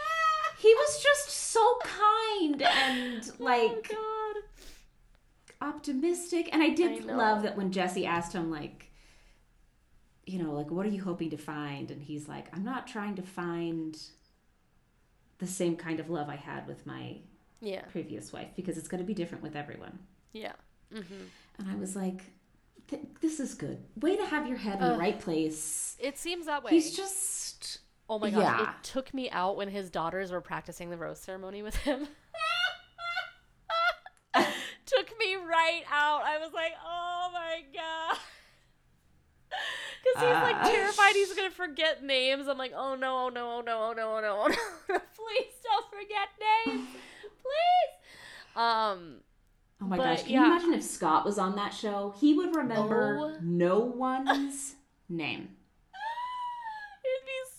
[0.62, 4.34] He was just so kind and like oh
[5.60, 6.48] optimistic.
[6.52, 8.90] And I did I love that when Jesse asked him, like,
[10.26, 11.90] you know, like, what are you hoping to find?
[11.90, 13.96] And he's like, I'm not trying to find
[15.38, 17.16] the same kind of love I had with my
[17.60, 19.98] yeah previous wife because it's going to be different with everyone.
[20.32, 20.52] yeah
[20.92, 21.24] hmm
[21.58, 22.22] And I was like,
[23.20, 23.78] this is good.
[24.00, 25.96] Way to have your head in the right place.
[25.98, 27.41] it seems that way He's just.
[28.14, 28.62] Oh my gosh yeah.
[28.62, 32.06] it took me out when his daughters were practicing the rose ceremony with him
[34.86, 36.22] took me right out.
[36.24, 38.18] I was like, oh my god.
[40.02, 40.68] Because he's like Ah.
[40.70, 42.48] terrified he's gonna forget names.
[42.48, 44.54] I'm like, oh no, oh no, oh no, oh no, oh no, oh no.
[45.14, 46.28] Please don't forget
[46.66, 46.88] names.
[47.42, 48.56] Please.
[48.56, 49.16] Um,
[49.80, 50.22] Oh my But, gosh!
[50.22, 50.40] Can yeah.
[50.40, 52.14] you imagine if Scott was on that show?
[52.20, 53.36] He would remember Oh.
[53.42, 54.76] no one's
[55.08, 55.56] name.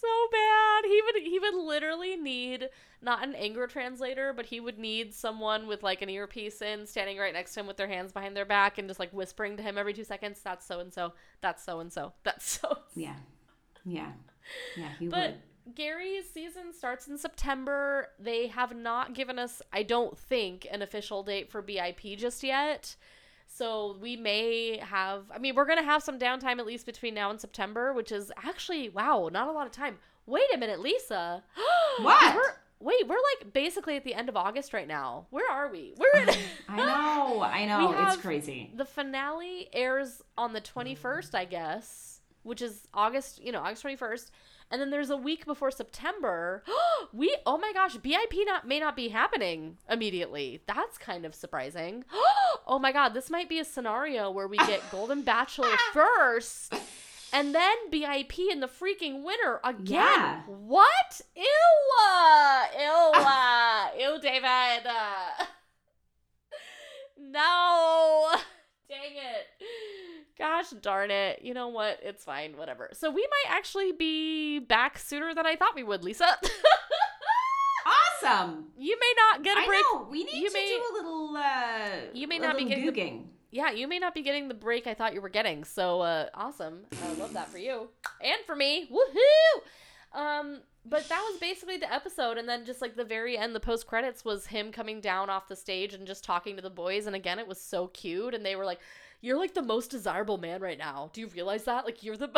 [0.04, 0.86] So bad.
[0.86, 2.70] He would he would literally need
[3.01, 7.18] not an anger translator, but he would need someone with like an earpiece in, standing
[7.18, 9.64] right next to him with their hands behind their back and just like whispering to
[9.64, 12.80] him every two seconds, that's so and so, that's so and so, that's so.
[12.95, 13.16] Yeah,
[13.86, 14.12] yeah,
[14.76, 14.89] yeah.
[14.99, 15.76] He But would.
[15.76, 18.10] Gary's season starts in September.
[18.20, 22.97] They have not given us, I don't think, an official date for BIP just yet.
[23.56, 27.14] So we may have, I mean, we're going to have some downtime at least between
[27.14, 29.97] now and September, which is actually, wow, not a lot of time.
[30.26, 31.43] Wait a minute, Lisa.
[32.01, 32.36] What?
[32.36, 35.28] We're, wait, we're like basically at the end of August right now.
[35.30, 35.93] Where are we?
[35.95, 36.30] We're in.
[36.68, 37.95] I know, I know.
[38.08, 38.72] It's crazy.
[38.76, 44.32] the finale airs on the 21st, I guess, which is August, you know, August 21st.
[44.74, 46.63] And then there's a week before September.
[47.13, 50.63] we oh my gosh, BIP not may not be happening immediately.
[50.65, 52.05] That's kind of surprising.
[52.67, 56.74] oh my god, this might be a scenario where we get Golden Bachelor first
[57.32, 59.86] and then BIP in the freaking winter again.
[59.86, 60.41] Yeah.
[60.47, 61.21] What?
[61.36, 61.45] Ew.
[62.01, 63.11] uh, Ew.
[63.21, 64.88] uh, Ew, David.
[67.26, 68.30] No.
[68.89, 69.47] Dang it.
[70.38, 71.41] Gosh darn it.
[71.43, 71.99] You know what?
[72.01, 72.57] It's fine.
[72.57, 72.89] Whatever.
[72.93, 76.38] So we might actually be back sooner than I thought we would, Lisa.
[77.86, 78.67] Awesome.
[78.77, 79.84] you may not get a break.
[79.93, 80.07] know.
[80.09, 81.36] We need You to may- do a little.
[81.36, 83.25] Uh, You may not be getting the- googing.
[83.51, 85.63] Yeah, you may not be getting the break I thought you were getting.
[85.65, 86.86] So uh awesome.
[87.03, 87.89] I love that for you.
[88.21, 88.89] And for me.
[88.89, 90.17] Woohoo!
[90.19, 93.59] Um but that was basically the episode and then just like the very end the
[93.59, 97.05] post credits was him coming down off the stage and just talking to the boys
[97.05, 98.79] and again it was so cute and they were like
[99.24, 101.09] you're like the most desirable man right now.
[101.13, 101.86] Do you realize that?
[101.86, 102.28] Like you're the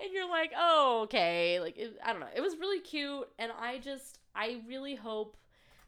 [0.00, 2.28] And you're like, "Oh, okay." Like it, I don't know.
[2.34, 5.36] It was really cute and I just I really hope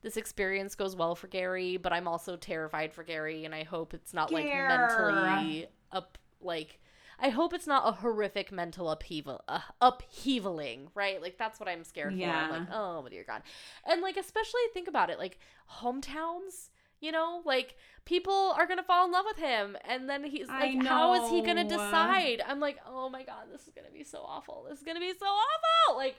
[0.03, 3.95] this experience goes well for Gary, but I'm also terrified for Gary, and I hope
[3.95, 4.69] it's not like Gare.
[4.69, 6.19] mentally up.
[6.41, 6.79] Like,
[7.19, 11.23] I hope it's not a horrific mental upheaval, uh, upheavaling, right?
[11.23, 12.19] Like that's what I'm scared for.
[12.35, 13.43] I'm like, oh my dear God,
[13.87, 15.39] and like especially think about it, like
[15.81, 16.71] hometowns.
[17.05, 20.83] You know, like people are gonna fall in love with him, and then he's like,
[20.85, 22.43] how is he gonna decide?
[22.47, 24.67] I'm like, oh my God, this is gonna be so awful.
[24.69, 25.97] This is gonna be so awful.
[25.97, 26.17] Like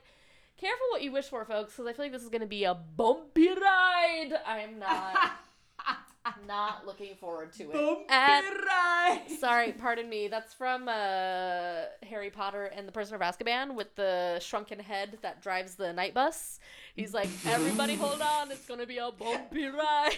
[0.57, 2.63] careful what you wish for, folks, because I feel like this is going to be
[2.63, 4.31] a bumpy ride.
[4.45, 5.31] I'm not
[6.47, 8.05] not looking forward to it.
[8.09, 9.23] At- right.
[9.39, 10.27] sorry, pardon me.
[10.27, 15.41] That's from uh, Harry Potter and the Prisoner of Azkaban with the shrunken head that
[15.41, 16.59] drives the night bus.
[16.95, 20.17] He's like, everybody, hold on, it's going to be a bumpy ride.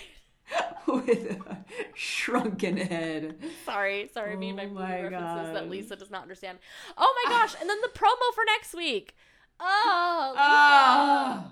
[0.87, 3.35] With a shrunken head.
[3.65, 6.59] Sorry, sorry, me and my Oh my references that Lisa does not understand.
[6.97, 7.55] Oh my gosh!
[7.59, 9.15] And then the promo for next week.
[9.59, 10.43] Oh, Lisa.
[10.43, 11.51] Ah.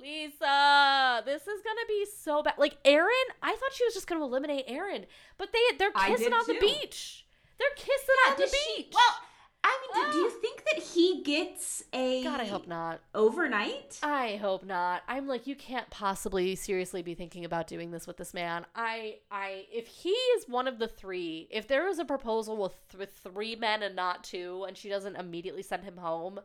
[0.00, 2.54] Lisa, this is gonna be so bad.
[2.58, 3.08] Like Aaron,
[3.42, 5.06] I thought she was just gonna eliminate Aaron,
[5.38, 7.26] but they they're kissing on the beach.
[7.58, 8.52] They're kissing on the beach.
[8.76, 9.20] she- well,
[9.64, 13.00] I mean, do, do you think that he gets a God, I hope not.
[13.14, 13.98] overnight?
[14.02, 15.02] I hope not.
[15.06, 18.66] I'm like, you can't possibly seriously be thinking about doing this with this man.
[18.74, 22.74] I, I, if he is one of the three, if there is a proposal with,
[22.98, 26.40] with three men and not two, and she doesn't immediately send him home,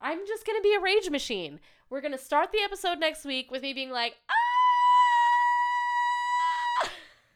[0.00, 1.60] I'm just gonna be a rage machine.
[1.88, 4.16] We're gonna start the episode next week with me being like,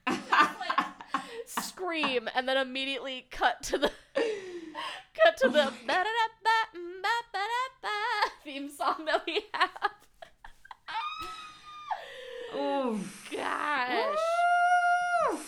[0.06, 0.94] ah,
[1.46, 3.90] scream, and then immediately cut to the
[5.38, 5.72] to the
[8.44, 9.70] theme song that we have.
[12.54, 14.18] oh, Gosh.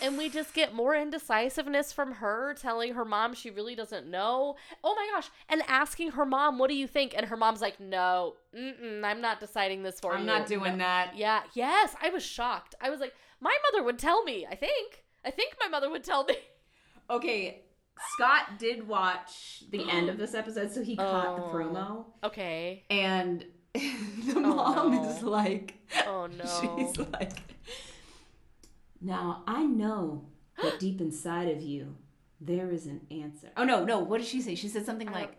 [0.03, 4.55] And we just get more indecisiveness from her, telling her mom she really doesn't know.
[4.83, 5.29] Oh my gosh.
[5.49, 7.13] And asking her mom, what do you think?
[7.15, 10.19] And her mom's like, no, mm-mm, I'm not deciding this for you.
[10.19, 11.13] I'm not doing No." that.
[11.15, 11.95] Yeah, yes.
[12.01, 12.75] I was shocked.
[12.81, 15.03] I was like, my mother would tell me, I think.
[15.25, 16.35] I think my mother would tell me.
[17.09, 17.61] Okay,
[18.13, 21.51] Scott did watch the end of this episode, so he caught the Oh.
[21.53, 22.83] promo, Okay.
[22.89, 25.09] and the mom no.
[25.09, 25.75] is like,
[26.07, 26.43] Oh no.
[26.45, 27.33] she's like,
[28.99, 30.25] now I know
[30.61, 31.95] that deep inside of you
[32.39, 33.49] there is an answer.
[33.55, 34.55] Oh no, no, what did she say?
[34.55, 35.37] She said something I like,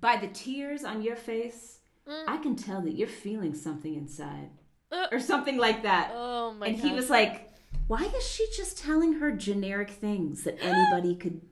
[0.00, 1.78] by the tears on your face,
[2.08, 2.24] Mm.
[2.26, 4.50] I can tell that you're feeling something inside,
[4.90, 6.10] Uh, or something like that.
[6.12, 6.84] oh my and gosh.
[6.84, 7.48] he was like,
[7.86, 11.42] why is she just telling her generic things that anybody could?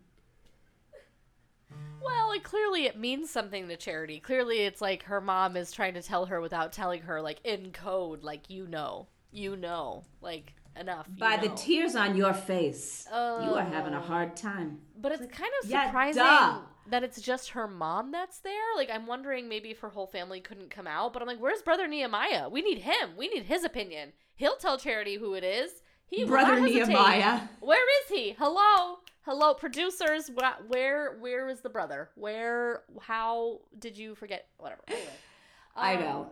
[2.30, 4.20] Like clearly it means something to Charity.
[4.20, 7.72] Clearly it's like her mom is trying to tell her without telling her, like in
[7.72, 9.08] code, like you know.
[9.32, 11.06] you know, like enough.
[11.18, 13.16] By the tears on your face, you
[13.54, 14.02] are having a Oh.
[14.02, 14.80] hard time.
[14.96, 16.58] But it's kind of surprising duh.
[16.88, 18.74] that it's just her mom that's there.
[18.76, 21.12] Like I'm wondering maybe if her whole family couldn't come out.
[21.12, 22.48] But I'm like, where's brother Nehemiah?
[22.48, 23.10] We need him.
[23.16, 24.12] We need his opinion.
[24.34, 25.70] He'll tell Charity who it is.
[26.06, 26.58] He Brother.
[26.60, 27.42] Nehemiah.
[27.60, 28.34] Where is he?
[28.38, 28.98] Hello,
[29.30, 30.28] hello, producers.
[30.36, 32.10] wh- Where where is the brother?
[32.16, 32.82] Where?
[33.00, 34.48] How did you forget?
[34.58, 34.82] Whatever.
[34.88, 35.06] Anyway,
[35.76, 36.30] I Um, know.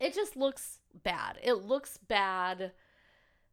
[0.00, 1.38] it just looks bad.
[1.42, 2.72] It looks bad.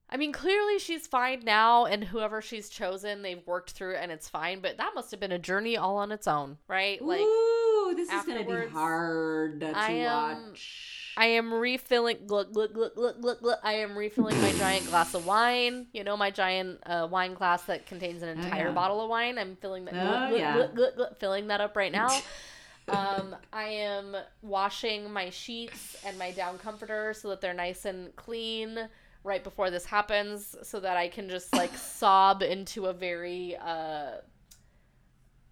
[0.09, 4.11] I mean, clearly she's fine now, and whoever she's chosen, they've worked through, it and
[4.11, 4.59] it's fine.
[4.61, 7.01] But that must have been a journey all on its own, right?
[7.01, 11.00] Like, Ooh, this is gonna be hard to I am- watch.
[11.21, 12.17] I am refilling.
[12.27, 13.59] Look, look, look, look, look, look.
[13.63, 15.85] I am refilling my giant glass of wine.
[15.93, 18.71] You know, my giant uh, wine glass that contains an Oh, entire yeah.
[18.71, 19.37] bottle of wine.
[19.37, 19.93] I'm filling that.
[19.93, 20.55] Oh, yeah.
[20.55, 22.09] glug, glug, glug, filling that up right now.
[22.89, 28.15] um, I am washing my sheets and my down comforter so that they're nice and
[28.15, 28.89] clean
[29.23, 34.13] right before this happens, so that I can just like sob into a very uh,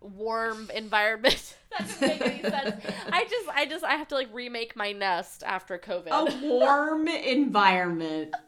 [0.01, 1.55] warm environment.
[1.77, 2.85] that doesn't make any sense.
[3.11, 6.07] I just, I just, I have to like remake my nest after COVID.
[6.09, 8.33] a warm environment.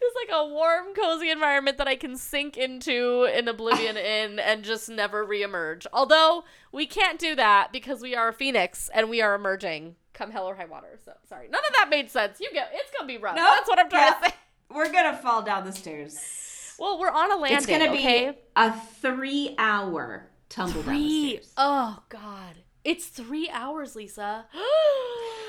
[0.00, 4.64] Just like a warm, cozy environment that I can sink into in oblivion in and
[4.64, 5.86] just never reemerge.
[5.92, 10.30] Although we can't do that because we are a phoenix and we are emerging come
[10.30, 10.98] hell or high water.
[11.04, 12.40] So sorry, none of that made sense.
[12.40, 12.62] You go.
[12.72, 13.36] it's gonna be rough.
[13.36, 13.48] Nope.
[13.54, 14.18] That's what I'm trying Yeah.
[14.20, 14.34] to say.
[14.70, 16.18] We're gonna fall down the stairs.
[16.80, 17.58] Well, we're on a landing.
[17.58, 21.28] It's gonna be a three-hour tumble down the three.
[21.28, 21.52] stairs.
[21.56, 22.54] Oh God,
[22.84, 24.46] it's three hours, Lisa.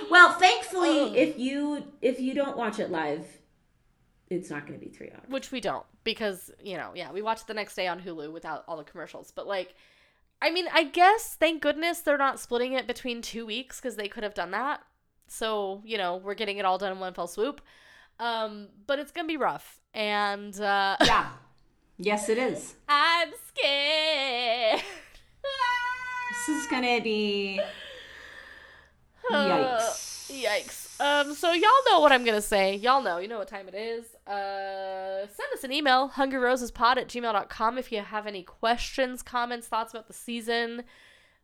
[0.09, 1.15] Well, thankfully, Ugh.
[1.15, 3.25] if you if you don't watch it live,
[4.29, 5.23] it's not going to be three hours.
[5.29, 8.31] which we don't because you know yeah we watch it the next day on hulu
[8.31, 9.75] without all the commercials but like
[10.41, 14.07] i mean i guess thank goodness they're not splitting it between two weeks because they
[14.07, 14.81] could have done that
[15.27, 17.61] so you know we're getting it all done in one fell swoop
[18.19, 21.29] um but it's gonna be rough and uh Yeah.
[21.97, 22.75] Yes, it is.
[22.89, 24.81] i'm scared
[26.47, 27.59] This is to be
[29.31, 30.31] yikes.
[30.31, 30.99] Yikes.
[31.01, 32.75] Um, so y'all know what I'm gonna say.
[32.75, 34.05] Y'all know, you know what time it is.
[34.27, 39.93] Uh send us an email, hungryrosespod at gmail.com if you have any questions, comments, thoughts
[39.93, 40.83] about the season,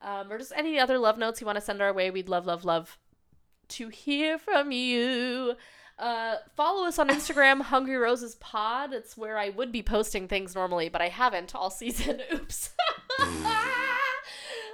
[0.02, 2.10] um, or just any other love notes you want to send our way.
[2.12, 2.98] We'd love, love, love
[3.70, 5.56] to hear from you.
[6.00, 8.94] Uh, follow us on Instagram, Hungry Roses Pod.
[8.94, 12.22] It's where I would be posting things normally, but I haven't all season.
[12.34, 12.72] Oops.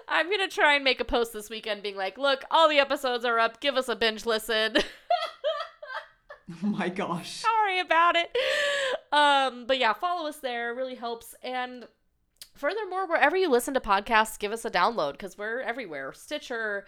[0.07, 3.23] I'm gonna try and make a post this weekend being like, look, all the episodes
[3.25, 3.61] are up.
[3.61, 4.77] Give us a binge listen.
[6.51, 7.31] Oh my gosh.
[7.37, 8.35] Sorry about it.
[9.11, 10.71] Um, but yeah, follow us there.
[10.71, 11.35] It really helps.
[11.41, 11.87] And
[12.53, 16.11] furthermore, wherever you listen to podcasts, give us a download because we're everywhere.
[16.13, 16.85] Stitcher,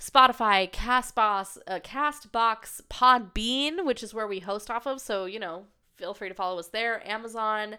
[0.00, 5.00] Spotify, Castbox, uh, Castbox, Podbean, which is where we host off of.
[5.00, 5.64] So you know,
[5.96, 7.06] feel free to follow us there.
[7.08, 7.76] Amazon.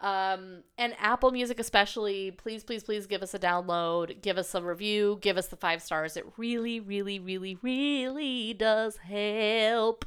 [0.00, 4.62] Um, and Apple Music especially, please, please, please give us a download, give us a
[4.62, 6.16] review, give us the five stars.
[6.16, 10.04] It really, really, really, really does help.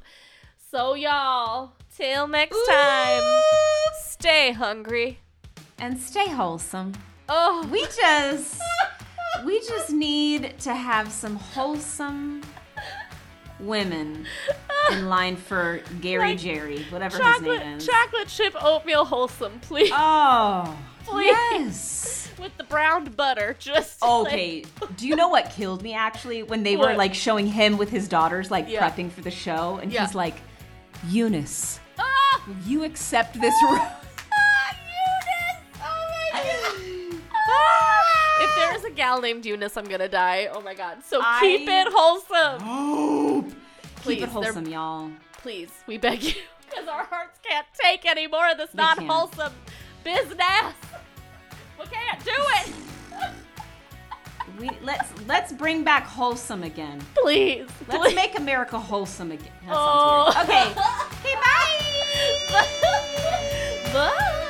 [0.72, 3.22] So, y'all, till next time,
[4.00, 5.20] stay hungry.
[5.78, 6.94] And stay wholesome.
[7.28, 8.62] Oh, We just
[9.46, 12.42] we just need to have some wholesome
[13.60, 14.26] women
[14.92, 17.86] in line for Gary Like Jerry, whatever his chocolate, name is.
[17.88, 19.92] chocolate chip oatmeal wholesome, please.
[19.94, 21.26] oh, Please.
[21.28, 22.30] yes.
[22.40, 24.64] With the browned butter, just like- Okay.
[24.98, 28.08] Do you know what killed me actually when they were like showing him with his
[28.08, 28.88] daughters like Yeah.
[28.88, 30.06] prepping for the show and Yeah.
[30.06, 30.36] he's like,
[31.08, 32.44] Eunice, Ah!
[32.48, 33.78] will you accept this role?
[33.80, 35.82] Ah, Eunice!
[35.84, 36.42] Oh my
[37.12, 37.22] god!
[37.48, 38.01] Ah!
[38.44, 40.48] if there is a gal named Eunice, I'm gonna die.
[40.52, 41.04] Oh my god.
[41.06, 43.52] So I- keep it wholesome.
[43.98, 45.12] Please, Keep it wholesome, y'all.
[45.34, 46.34] please, we beg you,
[46.70, 49.54] because our hearts can't take any more of this not wholesome
[50.04, 50.74] business.
[51.80, 52.74] We can't do it.
[54.60, 57.00] We let's let's bring back wholesome again.
[57.16, 58.16] Please, Let's please.
[58.16, 59.52] make America wholesome again.
[59.68, 60.38] That sounds weird.
[60.38, 60.44] Oh.
[60.44, 60.66] Okay.
[60.72, 60.82] Okay.
[61.22, 62.68] Okay, bye.
[63.94, 64.48] Bye.